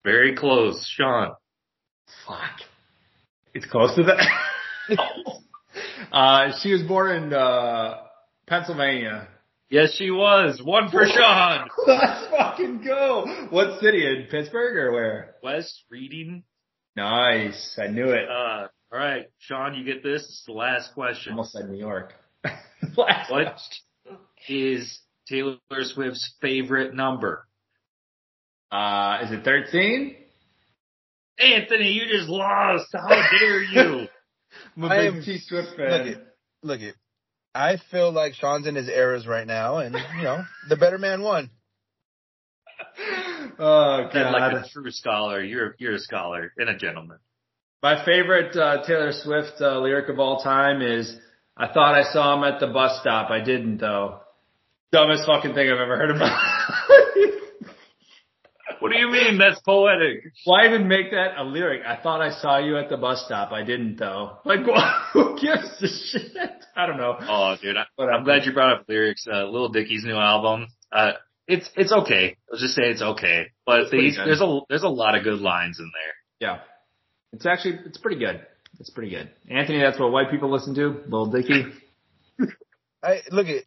Very 0.03 0.35
close. 0.35 0.85
Sean. 0.97 1.31
Fuck. 2.27 2.59
It's 3.53 3.65
close 3.65 3.95
to 3.95 4.03
that. 4.03 4.97
uh, 6.11 6.51
she 6.61 6.73
was 6.73 6.81
born 6.83 7.23
in 7.23 7.33
uh, 7.33 7.97
Pennsylvania. 8.47 9.27
Yes, 9.69 9.93
she 9.95 10.09
was. 10.09 10.61
One 10.63 10.89
for 10.89 11.05
Sean. 11.05 11.69
Let's 11.87 12.27
fucking 12.31 12.83
go. 12.83 13.25
What 13.51 13.79
city? 13.79 14.05
In 14.05 14.27
Pittsburgh 14.29 14.75
or 14.77 14.91
where? 14.91 15.28
West 15.43 15.83
Reading. 15.89 16.43
Nice. 16.95 17.77
I 17.81 17.87
knew 17.87 18.09
it. 18.09 18.27
Uh, 18.29 18.67
all 18.91 18.99
right, 18.99 19.25
Sean, 19.39 19.75
you 19.75 19.83
get 19.85 20.03
this. 20.03 20.23
It's 20.23 20.43
the 20.47 20.53
last 20.53 20.93
question. 20.93 21.33
Almost 21.33 21.51
said 21.53 21.69
New 21.69 21.77
York. 21.77 22.13
Last 22.43 23.29
What 23.31 23.43
question. 23.45 24.17
is 24.47 24.99
Taylor 25.27 25.57
Swift's 25.81 26.33
favorite 26.41 26.95
number? 26.95 27.45
Uh, 28.71 29.19
is 29.23 29.31
it 29.31 29.43
13? 29.43 30.15
Anthony, 31.39 31.91
you 31.91 32.07
just 32.09 32.29
lost. 32.29 32.87
How 32.93 33.07
dare 33.39 33.61
you? 33.63 34.07
I'm 34.77 34.83
a 34.83 34.87
I 34.87 34.97
big 35.05 35.15
am- 35.15 35.23
T 35.23 35.37
Swift 35.39 35.69
Look 35.69 35.77
fan. 35.77 36.07
it, 36.07 36.27
look 36.63 36.81
it. 36.81 36.95
I 37.53 37.77
feel 37.91 38.11
like 38.11 38.33
Sean's 38.33 38.67
in 38.67 38.75
his 38.75 38.87
eras 38.89 39.25
right 39.27 39.45
now, 39.47 39.77
and 39.77 39.95
you 40.17 40.23
know 40.23 40.43
the 40.67 40.75
better 40.75 40.97
man 40.97 41.21
won. 41.21 41.49
Oh 43.59 44.09
And 44.13 44.31
like 44.31 44.65
a 44.65 44.69
true 44.69 44.89
scholar, 44.89 45.43
you're 45.43 45.75
you're 45.79 45.95
a 45.95 45.99
scholar 45.99 46.53
and 46.57 46.69
a 46.69 46.77
gentleman. 46.77 47.17
My 47.83 48.03
favorite 48.05 48.55
uh, 48.55 48.83
Taylor 48.85 49.11
Swift 49.11 49.53
uh, 49.59 49.79
lyric 49.79 50.09
of 50.09 50.19
all 50.19 50.41
time 50.41 50.81
is 50.81 51.15
I 51.57 51.67
thought 51.67 51.93
I 51.93 52.03
saw 52.11 52.37
him 52.37 52.43
at 52.43 52.59
the 52.59 52.67
bus 52.67 52.99
stop. 53.01 53.29
I 53.29 53.43
didn't 53.43 53.77
though. 53.77 54.21
Dumbest 54.91 55.25
fucking 55.25 55.53
thing 55.53 55.69
I've 55.69 55.79
ever 55.79 55.97
heard 55.97 56.11
about. 56.11 56.39
What 58.79 58.93
do 58.93 58.97
you 58.97 59.09
mean? 59.09 59.37
That's 59.37 59.59
poetic. 59.61 60.31
Why 60.45 60.65
even 60.65 60.87
make 60.87 61.11
that 61.11 61.37
a 61.37 61.43
lyric? 61.43 61.81
I 61.85 62.01
thought 62.01 62.21
I 62.21 62.31
saw 62.31 62.59
you 62.59 62.77
at 62.77 62.89
the 62.89 62.95
bus 62.95 63.23
stop. 63.25 63.51
I 63.51 63.63
didn't 63.63 63.97
though. 63.97 64.37
Like, 64.45 64.61
who 65.13 65.37
gives 65.39 65.81
a 65.81 65.87
shit? 65.87 66.37
I 66.75 66.85
don't 66.85 66.97
know. 66.97 67.17
Oh, 67.19 67.55
dude, 67.61 67.75
I. 67.75 68.01
I'm 68.01 68.23
glad 68.23 68.45
you 68.45 68.53
brought 68.53 68.79
up 68.79 68.85
lyrics. 68.87 69.27
Uh, 69.29 69.45
Lil 69.45 69.69
Dicky's 69.69 70.05
new 70.05 70.15
album. 70.15 70.67
Uh, 70.91 71.11
it's 71.49 71.69
it's 71.75 71.91
okay. 71.91 72.37
Let's 72.49 72.61
just 72.61 72.75
say 72.75 72.83
it's 72.83 73.01
okay. 73.01 73.47
But 73.65 73.89
pretty 73.89 74.09
these, 74.09 74.17
there's 74.17 74.41
a 74.41 74.59
there's 74.69 74.83
a 74.83 74.89
lot 74.89 75.15
of 75.17 75.23
good 75.23 75.39
lines 75.39 75.79
in 75.79 75.91
there. 75.91 76.49
Yeah. 76.49 76.59
It's 77.33 77.45
actually, 77.45 77.79
it's 77.85 77.97
pretty 77.97 78.19
good. 78.19 78.41
It's 78.79 78.89
pretty 78.89 79.11
good. 79.11 79.29
Anthony, 79.49 79.79
that's 79.81 79.99
what 79.99 80.11
white 80.11 80.31
people 80.31 80.51
listen 80.51 80.73
to? 80.75 81.01
Little 81.05 81.27
Dicky? 81.31 81.65
I 83.03 83.21
look 83.31 83.47
at. 83.47 83.63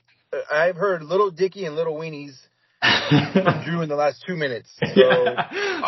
I've 0.51 0.77
heard 0.77 1.03
Little 1.03 1.31
Dicky 1.31 1.67
and 1.67 1.77
Little 1.77 1.95
Weenies 1.95 2.35
Drew 3.65 3.83
in 3.83 3.89
the 3.89 3.97
last 3.97 4.25
two 4.27 4.35
minutes. 4.35 4.71
So 4.81 5.35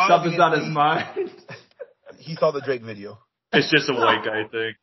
Something's 0.07 0.39
on 0.39 0.59
his 0.59 0.67
mind. 0.71 1.31
he 2.19 2.35
saw 2.35 2.51
the 2.51 2.61
Drake 2.61 2.83
video. 2.83 3.17
It's 3.51 3.71
just 3.71 3.89
a 3.89 3.93
white 3.93 4.23
guy 4.23 4.47
thing. 4.51 4.73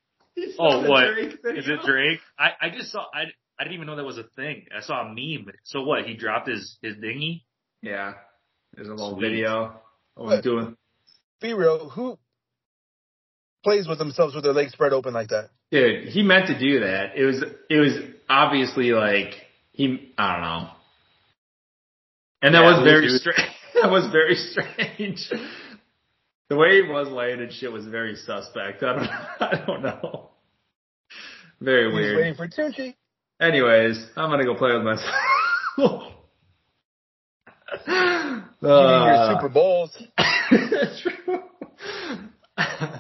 Oh, 0.59 0.83
the 0.83 0.89
what? 0.89 1.13
Drake. 1.13 1.59
Is 1.59 1.69
it 1.69 1.81
Drake? 1.85 2.19
I, 2.39 2.53
I 2.59 2.71
just 2.71 2.91
saw, 2.91 3.05
I, 3.13 3.25
I 3.63 3.65
didn't 3.65 3.75
even 3.77 3.87
know 3.87 3.95
that 3.95 4.05
was 4.05 4.19
a 4.19 4.25
thing. 4.35 4.67
I 4.77 4.81
saw 4.81 5.03
a 5.03 5.05
meme. 5.09 5.53
So 5.63 5.83
what? 5.85 6.05
He 6.05 6.15
dropped 6.15 6.49
his, 6.49 6.79
his 6.83 6.97
dinghy? 6.97 7.45
Yeah. 7.81 8.15
There's 8.75 8.89
a 8.89 8.91
little 8.91 9.13
Sweet. 9.17 9.29
video 9.31 9.67
of 10.17 10.23
him 10.25 10.27
What? 10.27 10.43
doing. 10.43 10.77
Be 11.41 11.55
real. 11.55 11.89
Who 11.91 12.19
plays 13.63 13.87
with 13.87 13.99
themselves 13.99 14.35
with 14.35 14.43
their 14.43 14.53
legs 14.53 14.73
spread 14.73 14.93
open 14.93 15.15
like 15.15 15.29
that? 15.29 15.51
Dude, 15.71 16.09
he 16.09 16.25
meant 16.25 16.49
to 16.49 16.59
do 16.59 16.81
that. 16.81 17.17
It 17.17 17.25
was, 17.25 17.45
it 17.71 17.77
was 17.79 17.93
obviously 18.29 18.91
like, 18.91 19.35
he, 19.71 20.13
I 20.19 20.33
don't 20.33 20.43
know. 20.43 20.69
And 22.43 22.55
that 22.57 22.63
Yeah, 22.63 22.73
was 22.79 22.83
very 22.85 23.09
strange. 23.11 23.39
that 23.81 23.91
was 23.93 24.11
very 24.11 24.35
strange. 24.35 25.31
The 26.49 26.57
way 26.57 26.83
he 26.83 26.91
was 26.91 27.07
laying 27.11 27.41
and 27.41 27.53
shit 27.53 27.71
was 27.71 27.87
very 27.87 28.17
suspect. 28.17 28.83
I 28.83 28.93
don't, 28.97 29.09
I 29.41 29.65
don't 29.65 29.83
know. 29.83 30.31
Very 31.61 31.83
He 31.83 31.87
was 31.87 31.95
weird. 31.95 32.17
waiting 32.17 32.35
for 32.35 32.49
Tunchi. 32.49 32.97
Anyways, 33.41 34.05
I'm 34.17 34.31
gonna 34.31 34.45
go 34.45 34.55
play 34.55 34.73
with 34.73 34.83
myself. 34.85 36.13
You 37.87 37.95
need 37.95 38.63
your 38.63 39.15
Uh, 39.15 39.35
Super 39.35 39.49
Bowls. 39.49 39.97
True. 41.03 41.41
uh, 42.59 42.99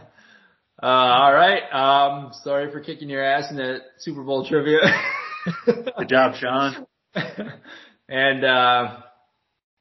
all 0.82 1.32
right. 1.32 1.62
Um, 1.72 2.32
sorry 2.42 2.70
for 2.72 2.80
kicking 2.80 3.08
your 3.08 3.22
ass 3.22 3.50
in 3.50 3.56
the 3.56 3.78
Super 3.98 4.22
Bowl 4.22 4.46
trivia. 4.46 4.78
Good 5.66 6.08
job, 6.08 6.34
Sean. 6.36 6.86
and 8.08 8.44
uh, 8.44 8.96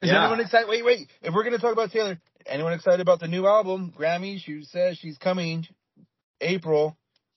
Is 0.02 0.10
Yeah. 0.10 0.20
anyone 0.20 0.40
excited? 0.40 0.68
Wait, 0.68 0.84
wait. 0.84 1.08
If 1.22 1.34
we're 1.34 1.44
gonna 1.44 1.58
talk 1.58 1.72
about 1.72 1.90
Taylor, 1.90 2.18
anyone 2.46 2.72
excited 2.74 3.00
about 3.00 3.18
the 3.20 3.28
new 3.28 3.46
album? 3.46 3.92
Grammy, 3.98 4.38
she 4.40 4.62
says 4.64 4.98
she's 4.98 5.18
coming 5.18 5.66
April. 6.40 6.96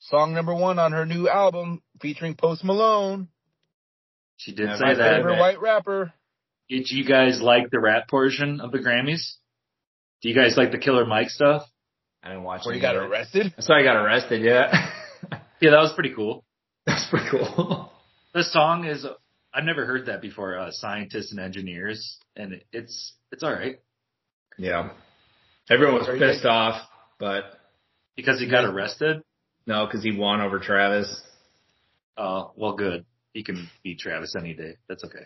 Song 0.09 0.33
number 0.33 0.53
one 0.53 0.77
on 0.79 0.91
her 0.91 1.05
new 1.05 1.27
album 1.27 1.81
featuring 2.01 2.35
Post 2.35 2.63
Malone, 2.63 3.27
She 4.37 4.53
did 4.53 4.67
Yeah, 4.69 4.77
say 4.77 4.83
my 4.83 4.93
that. 4.95 5.15
favorite 5.17 5.39
white 5.39 5.61
rapper. 5.61 6.13
Did 6.69 6.89
you 6.89 7.05
guys 7.05 7.41
like 7.41 7.69
the 7.71 7.79
rap 7.79 8.07
portion 8.09 8.59
of 8.61 8.71
the 8.71 8.79
Grammys? 8.79 9.33
Do 10.21 10.29
you 10.29 10.35
guys 10.35 10.57
like 10.57 10.71
the 10.71 10.77
Killer 10.77 11.05
Mike 11.05 11.29
stuff? 11.29 11.63
I 12.23 12.29
didn't 12.29 12.43
watch. 12.43 12.65
Where 12.65 12.73
he 12.73 12.79
any 12.79 12.81
got 12.81 12.95
of 12.97 13.03
it. 13.03 13.05
arrested. 13.11 13.53
I 13.57 13.61
saw 13.61 13.77
he 13.77 13.83
got 13.83 13.95
arrested. 13.95 14.41
Yeah, 14.41 14.71
Yeah, 15.61 15.71
that 15.71 15.79
was 15.81 15.93
pretty 15.93 16.13
cool. 16.15 16.43
that's 16.85 17.05
pretty 17.09 17.27
cool. 17.29 17.91
The 18.33 18.43
song 18.43 18.83
is, 18.83 19.05
I've 19.53 19.63
never 19.63 19.85
heard 19.85 20.07
that 20.07 20.21
before, 20.21 20.59
uh, 20.59 20.69
Scientists 20.71 21.31
and 21.31 21.39
Engineers, 21.39 22.17
and 22.35 22.51
it, 22.51 22.65
it's, 22.73 23.13
it's 23.31 23.43
alright. 23.45 23.77
Yeah, 24.57 24.89
everyone 25.69 25.95
was 25.95 26.09
pissed 26.19 26.45
off, 26.45 26.81
but 27.17 27.45
Because 28.17 28.41
he 28.41 28.49
got 28.49 28.65
arrested? 28.65 29.21
No, 29.67 29.85
because 29.85 30.03
he 30.03 30.11
won 30.17 30.41
over 30.41 30.59
Travis. 30.59 31.21
Oh, 32.17 32.51
well 32.55 32.73
good. 32.75 33.05
He 33.33 33.43
can 33.43 33.69
beat 33.83 33.99
Travis 33.99 34.35
any 34.37 34.53
day. 34.53 34.77
That's 34.87 35.03
okay. 35.03 35.25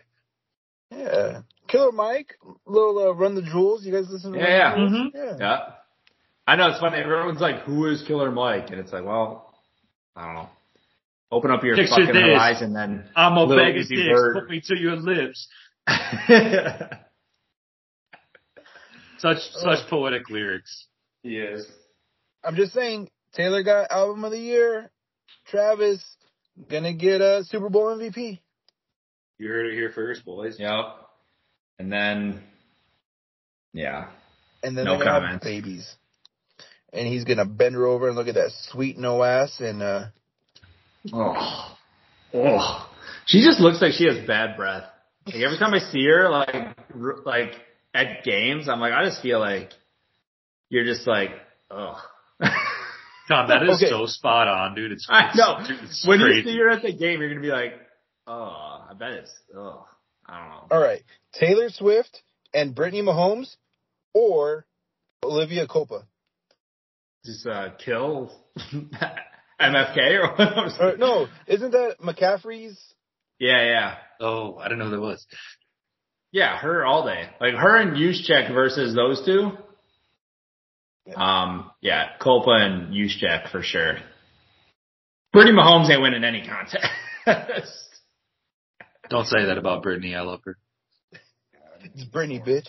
Yeah, 0.91 1.41
Killer 1.67 1.91
Mike, 1.91 2.35
little 2.65 3.09
uh, 3.09 3.13
Run 3.13 3.35
the 3.35 3.43
Jewels. 3.43 3.85
You 3.85 3.93
guys 3.93 4.07
listen 4.09 4.33
to 4.33 4.39
Yeah, 4.39 4.73
Run 4.73 4.91
the 4.91 4.97
Jewels? 4.97 5.11
Yeah. 5.13 5.37
Yeah. 5.39 5.59
I 6.47 6.55
know 6.55 6.69
it's 6.69 6.79
funny. 6.79 6.97
Everyone's 6.97 7.39
like, 7.41 7.61
"Who 7.61 7.85
is 7.85 8.01
Killer 8.07 8.31
Mike?" 8.31 8.71
And 8.71 8.79
it's 8.79 8.91
like, 8.91 9.05
well, 9.05 9.53
I 10.15 10.25
don't 10.25 10.33
know. 10.33 10.49
Open 11.31 11.51
up 11.51 11.63
your 11.63 11.75
Picture 11.75 11.91
fucking 11.91 12.07
this. 12.07 12.23
horizon, 12.23 12.73
then 12.73 13.05
I'm 13.15 13.37
a 13.37 13.43
Lil 13.43 13.55
bag 13.59 13.77
of 13.77 13.87
dicks. 13.87 14.01
Vert. 14.01 14.35
Put 14.35 14.49
me 14.49 14.61
to 14.61 14.75
your 14.79 14.95
lips. 14.95 15.47
Such 19.19 19.37
such 19.51 19.87
poetic 19.89 20.29
lyrics. 20.29 20.85
Yes. 21.23 21.65
I'm 22.43 22.55
just 22.55 22.73
saying, 22.73 23.09
Taylor 23.33 23.63
got 23.63 23.91
album 23.91 24.23
of 24.23 24.31
the 24.31 24.39
year. 24.39 24.89
Travis 25.47 26.03
gonna 26.69 26.93
get 26.93 27.21
a 27.21 27.43
Super 27.45 27.69
Bowl 27.69 27.95
MVP. 27.97 28.39
You 29.37 29.47
heard 29.47 29.67
it 29.67 29.73
here 29.73 29.91
first, 29.93 30.25
boys. 30.25 30.57
Yep. 30.59 30.85
And 31.79 31.91
then, 31.91 32.43
yeah, 33.73 34.07
And 34.63 34.77
then 34.77 34.83
No 34.85 34.97
they're 34.97 35.05
gonna 35.05 35.19
comments. 35.21 35.45
have 35.45 35.51
babies. 35.51 35.95
And 36.91 37.07
he's 37.07 37.23
gonna 37.23 37.45
bend 37.45 37.75
her 37.75 37.85
over 37.85 38.07
and 38.07 38.17
look 38.17 38.27
at 38.27 38.33
that 38.35 38.51
sweet 38.71 38.97
no 38.97 39.23
ass 39.23 39.59
and 39.59 39.81
uh 39.81 40.05
Oh, 41.13 41.77
oh, 42.33 42.89
she 43.25 43.41
just 43.45 43.61
looks 43.61 43.81
like 43.81 43.93
she 43.93 44.05
has 44.05 44.25
bad 44.27 44.57
breath. 44.57 44.83
Like 45.25 45.35
every 45.35 45.57
time 45.57 45.73
I 45.73 45.79
see 45.79 46.03
her, 46.05 46.29
like, 46.29 46.75
like 47.25 47.53
at 47.93 48.23
games, 48.25 48.67
I'm 48.67 48.81
like, 48.81 48.91
I 48.91 49.05
just 49.05 49.21
feel 49.21 49.39
like 49.39 49.69
you're 50.69 50.83
just 50.83 51.07
like, 51.07 51.29
oh. 51.71 51.95
Tom, 53.29 53.47
that 53.47 53.63
is 53.63 53.77
Okay. 53.81 53.89
so 53.89 54.05
spot 54.07 54.47
on, 54.49 54.75
dude. 54.75 54.91
It's 54.91 55.07
I 55.09 55.31
know. 55.35 55.59
Dude, 55.65 55.79
it's 55.83 56.05
when 56.05 56.19
crazy. 56.19 56.49
you 56.49 56.53
see 56.55 56.59
her 56.59 56.69
at 56.69 56.81
the 56.81 56.91
game, 56.91 57.21
you're 57.21 57.29
gonna 57.29 57.39
be 57.41 57.47
like, 57.47 57.75
oh, 58.27 58.85
I 58.89 58.93
bet 58.99 59.11
it's, 59.11 59.33
oh, 59.55 59.85
I 60.25 60.39
don't 60.39 60.49
know. 60.49 60.67
all 60.71 60.81
right. 60.81 61.01
Taylor 61.33 61.69
Swift 61.69 62.21
and 62.53 62.75
Brittany 62.75 63.01
Mahomes 63.03 63.55
or 64.13 64.65
Olivia 65.23 65.65
Culpo. 65.67 66.03
Just 67.25 67.45
uh, 67.47 67.69
kill 67.85 68.31
MFK 69.61 70.19
or 70.23 70.31
what? 70.35 70.81
Or, 70.81 70.97
no, 70.97 71.27
isn't 71.47 71.71
that 71.71 71.97
McCaffrey's 72.01 72.77
Yeah, 73.39 73.63
yeah. 73.65 73.95
Oh, 74.21 74.55
I 74.57 74.63
didn't 74.63 74.79
know 74.79 74.85
who 74.85 74.91
that 74.91 75.01
was. 75.01 75.25
Yeah, 76.31 76.57
her 76.59 76.85
all 76.85 77.05
day. 77.05 77.29
Like 77.41 77.55
her 77.55 77.77
and 77.77 77.95
Juszczyk 77.97 78.53
versus 78.53 78.95
those 78.95 79.23
two. 79.25 79.51
Um, 81.15 81.71
yeah, 81.81 82.09
Culpo 82.21 82.49
and 82.49 82.93
Juszczyk 82.93 83.51
for 83.51 83.61
sure. 83.63 83.97
Brittany 85.33 85.57
Mahomes 85.57 85.89
ain't 85.89 86.01
winning 86.01 86.23
any 86.23 86.45
contest. 86.47 86.87
Don't 89.09 89.25
say 89.25 89.45
that 89.45 89.57
about 89.57 89.83
Brittany. 89.83 90.15
I 90.15 90.21
love 90.21 90.41
her. 90.45 90.57
It's 91.83 92.03
Brittany 92.03 92.39
bitch. 92.45 92.67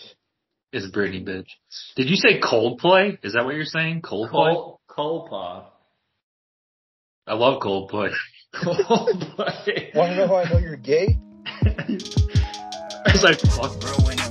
It's 0.73 0.89
Brittany, 0.89 1.23
bitch. 1.23 1.47
Did 1.95 2.09
you 2.09 2.15
say 2.15 2.39
Coldplay? 2.39 3.17
Is 3.23 3.33
that 3.33 3.43
what 3.43 3.55
you're 3.55 3.65
saying? 3.65 4.01
Coldplay? 4.01 4.29
Col- 4.31 4.81
Culpo. 4.89 5.65
I 7.27 7.33
love 7.33 7.61
Coldplay. 7.61 8.11
Coldplay. 8.55 9.93
Wanna 9.95 10.15
know 10.15 10.27
how 10.27 10.37
I 10.37 10.49
know 10.49 10.57
you're 10.57 10.77
gay? 10.77 11.19
It's 13.03 13.23
like, 13.23 13.39
fuck. 13.39 13.79
Brewing 13.81 14.30